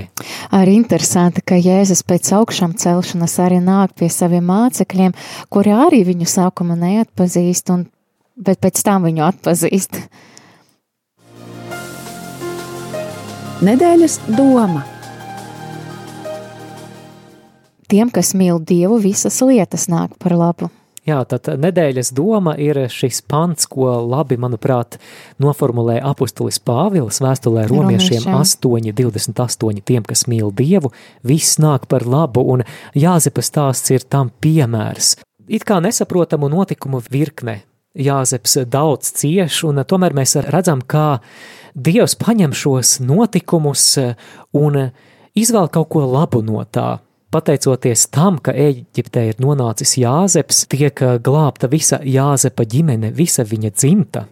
Arī 0.56 0.78
interesanti, 0.80 1.44
ka 1.46 1.58
Jēzus 1.60 2.02
pēc 2.08 2.32
augšām 2.38 2.74
celšanas 2.80 3.36
arī 3.44 3.60
nāk 3.62 3.94
pie 4.00 4.10
saviem 4.10 4.48
mācekļiem, 4.50 5.14
kuri 5.54 5.76
arī 5.76 6.02
viņu 6.08 6.30
sākumā 6.32 6.78
neatpazīst, 6.80 7.70
un, 7.76 7.86
bet 8.38 8.64
pēc 8.66 8.82
tam 8.88 9.06
viņu 9.10 9.28
atpazīst. 9.30 10.02
Nedēļas 13.66 14.20
doma 14.36 14.84
Tiem, 17.86 18.10
kas 18.10 18.34
mīl 18.34 18.58
Dievu, 18.66 18.98
visas 18.98 19.38
lietas 19.46 19.86
nāk 19.92 20.16
par 20.18 20.34
labu. 20.34 20.72
Jā, 21.06 21.20
tad 21.30 21.46
nedēļas 21.62 22.10
doma 22.18 22.56
ir 22.58 22.80
šis 22.90 23.20
pants, 23.30 23.68
ko 23.70 23.92
labi, 24.02 24.40
manuprāt, 24.42 24.98
noformulē 25.38 26.00
apustulis 26.02 26.58
Pāvils 26.66 27.22
vēstulē 27.22 27.68
romiešiem 27.70 28.26
8.28. 28.32 29.84
Tiem, 29.86 30.02
kas 30.02 30.26
mīl 30.26 30.50
Dievu, 30.50 30.90
viss 31.22 31.60
nāk 31.62 31.86
par 31.92 32.08
labu, 32.10 32.42
un 32.56 32.66
Jāzepa 32.98 33.46
stāsts 33.46 33.94
ir 33.94 34.08
tam 34.10 34.34
piemērs. 34.42 35.14
It 35.46 35.68
kā 35.70 35.78
nesaprotamu 35.78 36.50
notikumu 36.50 37.04
virkne. 37.06 37.60
Jāzeps 37.94 38.64
daudz 38.66 39.14
cieš, 39.22 39.62
un 39.70 39.86
tomēr 39.86 40.18
mēs 40.18 40.34
redzam, 40.50 40.82
kā 40.82 41.22
Dievs 41.78 42.18
paņem 42.18 42.58
šos 42.58 42.98
notikumus 43.06 43.92
un 44.58 44.88
izvēl 45.38 45.70
kaut 45.70 45.94
ko 45.94 46.08
labu 46.10 46.42
no 46.42 46.66
tā 46.66 46.96
pateicoties 47.36 48.08
tam, 48.16 48.40
ka 48.40 48.54
Eģiptē 48.56 49.26
ir 49.32 49.42
nonācis 49.44 49.98
Jāzeps, 50.00 50.66
tiek 50.72 51.02
eh, 51.04 51.18
glābta 51.24 51.70
visa 51.72 52.00
Jāzepa 52.04 52.66
ģimene, 52.72 53.12
visa 53.16 53.46
viņa 53.48 53.74
dzimta. 53.76 54.26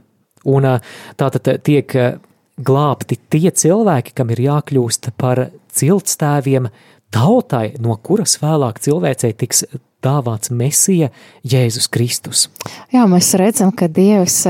Un 0.54 0.70
eh, 0.70 0.94
tātad 1.20 1.50
tiek 1.68 1.96
eh, 2.00 2.16
glābti 2.58 3.20
tie 3.34 3.50
cilvēki, 3.52 4.16
kam 4.16 4.32
ir 4.34 4.44
jākļūst 4.46 5.12
par 5.20 5.48
ciltstēviem 5.74 6.70
tautai, 7.14 7.74
no 7.84 7.98
kuras 8.02 8.38
vēlāk 8.42 8.80
cilvēcei 8.84 9.34
tiks 9.38 9.66
dāvāts 10.04 10.52
Mesija, 10.54 11.10
Jēzus 11.48 11.90
Kristus. 11.92 12.46
Jā, 12.94 13.06
mēs 13.10 13.32
redzam, 13.40 13.74
ka 13.76 13.88
Dievs 13.92 14.42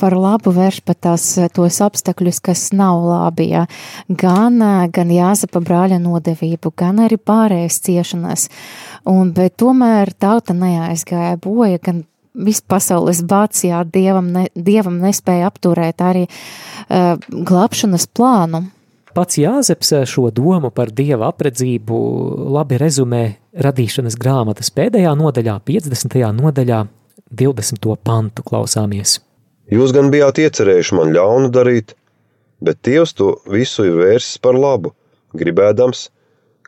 par 0.00 0.16
labu 0.18 0.52
vērš 0.56 0.82
pat 0.86 1.00
tās, 1.06 1.26
tos 1.54 1.80
apstākļus, 1.84 2.42
kas 2.50 2.66
nav 2.76 3.04
labi. 3.06 3.50
Jā. 3.54 3.66
Gan, 4.08 4.60
gan 4.92 5.14
Jāzepa 5.14 5.62
brāļa 5.64 6.00
nodevību, 6.02 6.74
gan 6.76 7.02
arī 7.06 7.20
pārējais 7.20 7.80
ciešanas. 7.86 8.48
Un, 9.08 9.34
bet 9.36 9.56
tomēr 9.60 10.12
tauta 10.18 10.56
neaizgāja 10.56 11.38
boja, 11.40 11.80
gan 11.82 12.04
viss 12.34 12.62
pasaules 12.62 13.22
bāts, 13.26 13.64
jā, 13.66 13.80
dievam, 13.84 14.30
ne, 14.34 14.46
dievam 14.54 15.00
nespēja 15.02 15.48
apturēt 15.50 16.02
arī 16.04 16.26
uh, 16.28 17.16
glābšanas 17.30 18.06
plānu. 18.14 18.66
Pats 19.20 19.36
Jāzeps 19.36 19.90
šo 20.08 20.30
domu 20.32 20.70
par 20.72 20.88
dieva 20.96 21.26
apredzību 21.28 21.96
labi 22.54 22.78
rezumē 22.80 23.18
radīšanas 23.66 24.14
grāmatas 24.16 24.72
pēdējā 24.72 25.10
nodaļā, 25.20 25.58
50. 25.68 26.16
nodaļā, 26.38 26.78
20. 27.42 27.88
pantu 28.00 28.44
klausāmies. 28.46 29.18
Jūs 29.68 29.92
gan 29.92 30.08
bijāt 30.14 30.40
iecerējuši 30.40 30.96
man 30.96 31.12
ļaunu 31.12 31.50
darīt, 31.52 31.92
bet 32.64 32.80
Dievs 32.88 33.12
to 33.18 33.34
visu 33.44 33.84
ir 33.90 34.00
vērsis 34.00 34.40
par 34.40 34.56
labu, 34.56 34.94
gribēdams, 35.36 36.06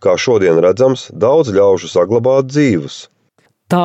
kā 0.04 0.18
šodien 0.20 0.60
redzams, 0.60 1.06
daudz 1.08 1.54
ļaužu 1.56 1.88
saglabāt 1.88 2.52
dzīvus. 2.52 3.06
Tā 3.72 3.84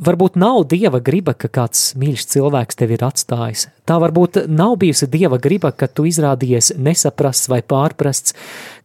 varbūt 0.00 0.38
nav 0.40 0.62
dieva 0.70 1.02
griba, 1.04 1.34
ka 1.36 1.50
kāds 1.52 1.90
mīļš 2.00 2.24
cilvēks 2.32 2.78
tevi 2.80 2.96
ir 2.96 3.02
atstājis. 3.04 3.66
Tā 3.84 3.98
varbūt 4.00 4.44
nav 4.48 4.78
bijusi 4.80 5.08
dieva 5.10 5.36
griba, 5.42 5.72
ka 5.76 5.88
tu 5.90 6.06
izrādījies 6.08 6.72
nesaprasts 6.80 7.50
vai 7.52 7.60
pārprasts 7.60 8.36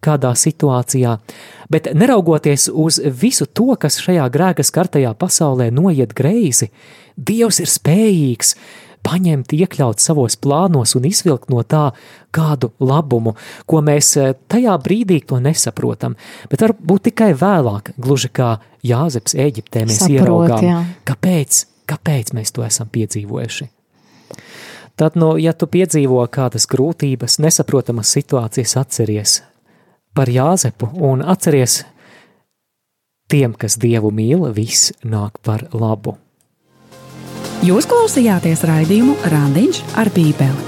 kādā 0.03 0.33
situācijā. 0.35 1.15
Bet 1.71 1.87
neraugoties 1.95 2.67
uz 2.69 2.99
visu 3.21 3.47
to, 3.47 3.71
kas 3.79 4.01
šajā 4.03 4.27
grēka 4.33 4.65
skartajā 4.67 5.13
pasaulē 5.15 5.69
noiet 5.71 6.11
greizi, 6.17 6.71
Dievs 7.13 7.59
ir 7.61 7.69
spējīgs 7.69 8.55
paņemt, 9.03 9.53
iekļaut 9.55 10.01
savos 10.03 10.37
plānos 10.41 10.95
un 10.97 11.07
izvilkt 11.09 11.51
no 11.53 11.63
tā 11.67 11.89
kādu 12.33 12.71
labumu, 12.83 13.35
ko 13.69 13.83
mēs 13.85 14.15
eh, 14.21 14.33
tajā 14.49 14.77
brīdī 14.83 15.21
to 15.27 15.39
nesaprotam, 15.43 16.17
bet 16.51 16.65
varbūt 16.65 17.09
tikai 17.11 17.33
vēlāk, 17.37 17.93
gluži 17.97 18.31
kā 18.33 18.55
Jāzeps 18.83 19.37
Eģiptē 19.39 19.85
mēs 19.87 20.03
Saprot, 20.03 20.17
ieraugām, 20.17 20.65
jā. 20.67 20.81
kāpēc, 21.07 21.63
kāpēc 21.89 22.33
mēs 22.35 22.55
to 22.55 22.65
esam 22.65 22.91
piedzīvojuši. 22.91 23.69
Tad, 24.99 25.15
nu, 25.17 25.33
ja 25.41 25.55
tu 25.57 25.65
piedzīvo 25.65 26.21
kādas 26.29 26.67
grūtības, 26.69 27.39
nesaprotamas 27.41 28.11
situācijas, 28.13 28.75
atceries 28.77 29.39
par 30.13 30.29
Jāzepu 30.29 30.91
un 31.01 31.23
atceries 31.25 31.81
tiem, 33.33 33.55
kas 33.57 33.79
Dievu 33.81 34.11
mīl, 34.13 34.45
viss 34.53 34.93
nāk 35.01 35.39
par 35.45 35.65
labu. 35.73 36.17
Jūs 37.63 37.85
klausījāties 37.87 38.65
raidījumu 38.67 39.13
Randiņš 39.31 39.77
ar 39.95 40.09
Bībeli. 40.11 40.65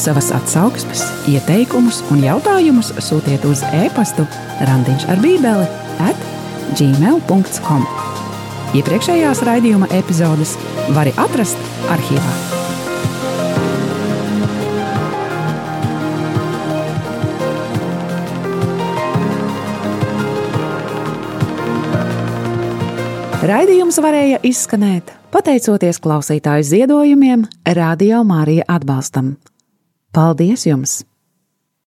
Savas 0.00 0.30
atsauksmes, 0.32 1.02
ieteikumus 1.28 1.98
un 2.14 2.22
jautājumus 2.24 2.94
sūtiet 3.04 3.44
uz 3.44 3.60
e-pastu 3.82 4.24
Randiņš 4.64 5.04
ar 5.12 5.20
Bībeli 5.20 5.68
at 6.08 6.28
gmail.com. 6.80 7.84
Iepriekšējās 8.80 9.44
raidījuma 9.44 9.92
epizodes 10.00 10.56
var 10.96 11.12
atrast 11.20 11.60
arhīvā. 11.92 12.57
Raidījums 23.38 24.00
varēja 24.02 24.40
izskanēt 24.42 25.12
pateicoties 25.30 26.00
klausītāju 26.02 26.64
ziedojumiem, 26.66 27.44
Radio 27.78 28.24
Mārija 28.26 28.64
atbalstam. 28.66 29.36
Paldies 30.10 30.66
jums! 30.66 31.04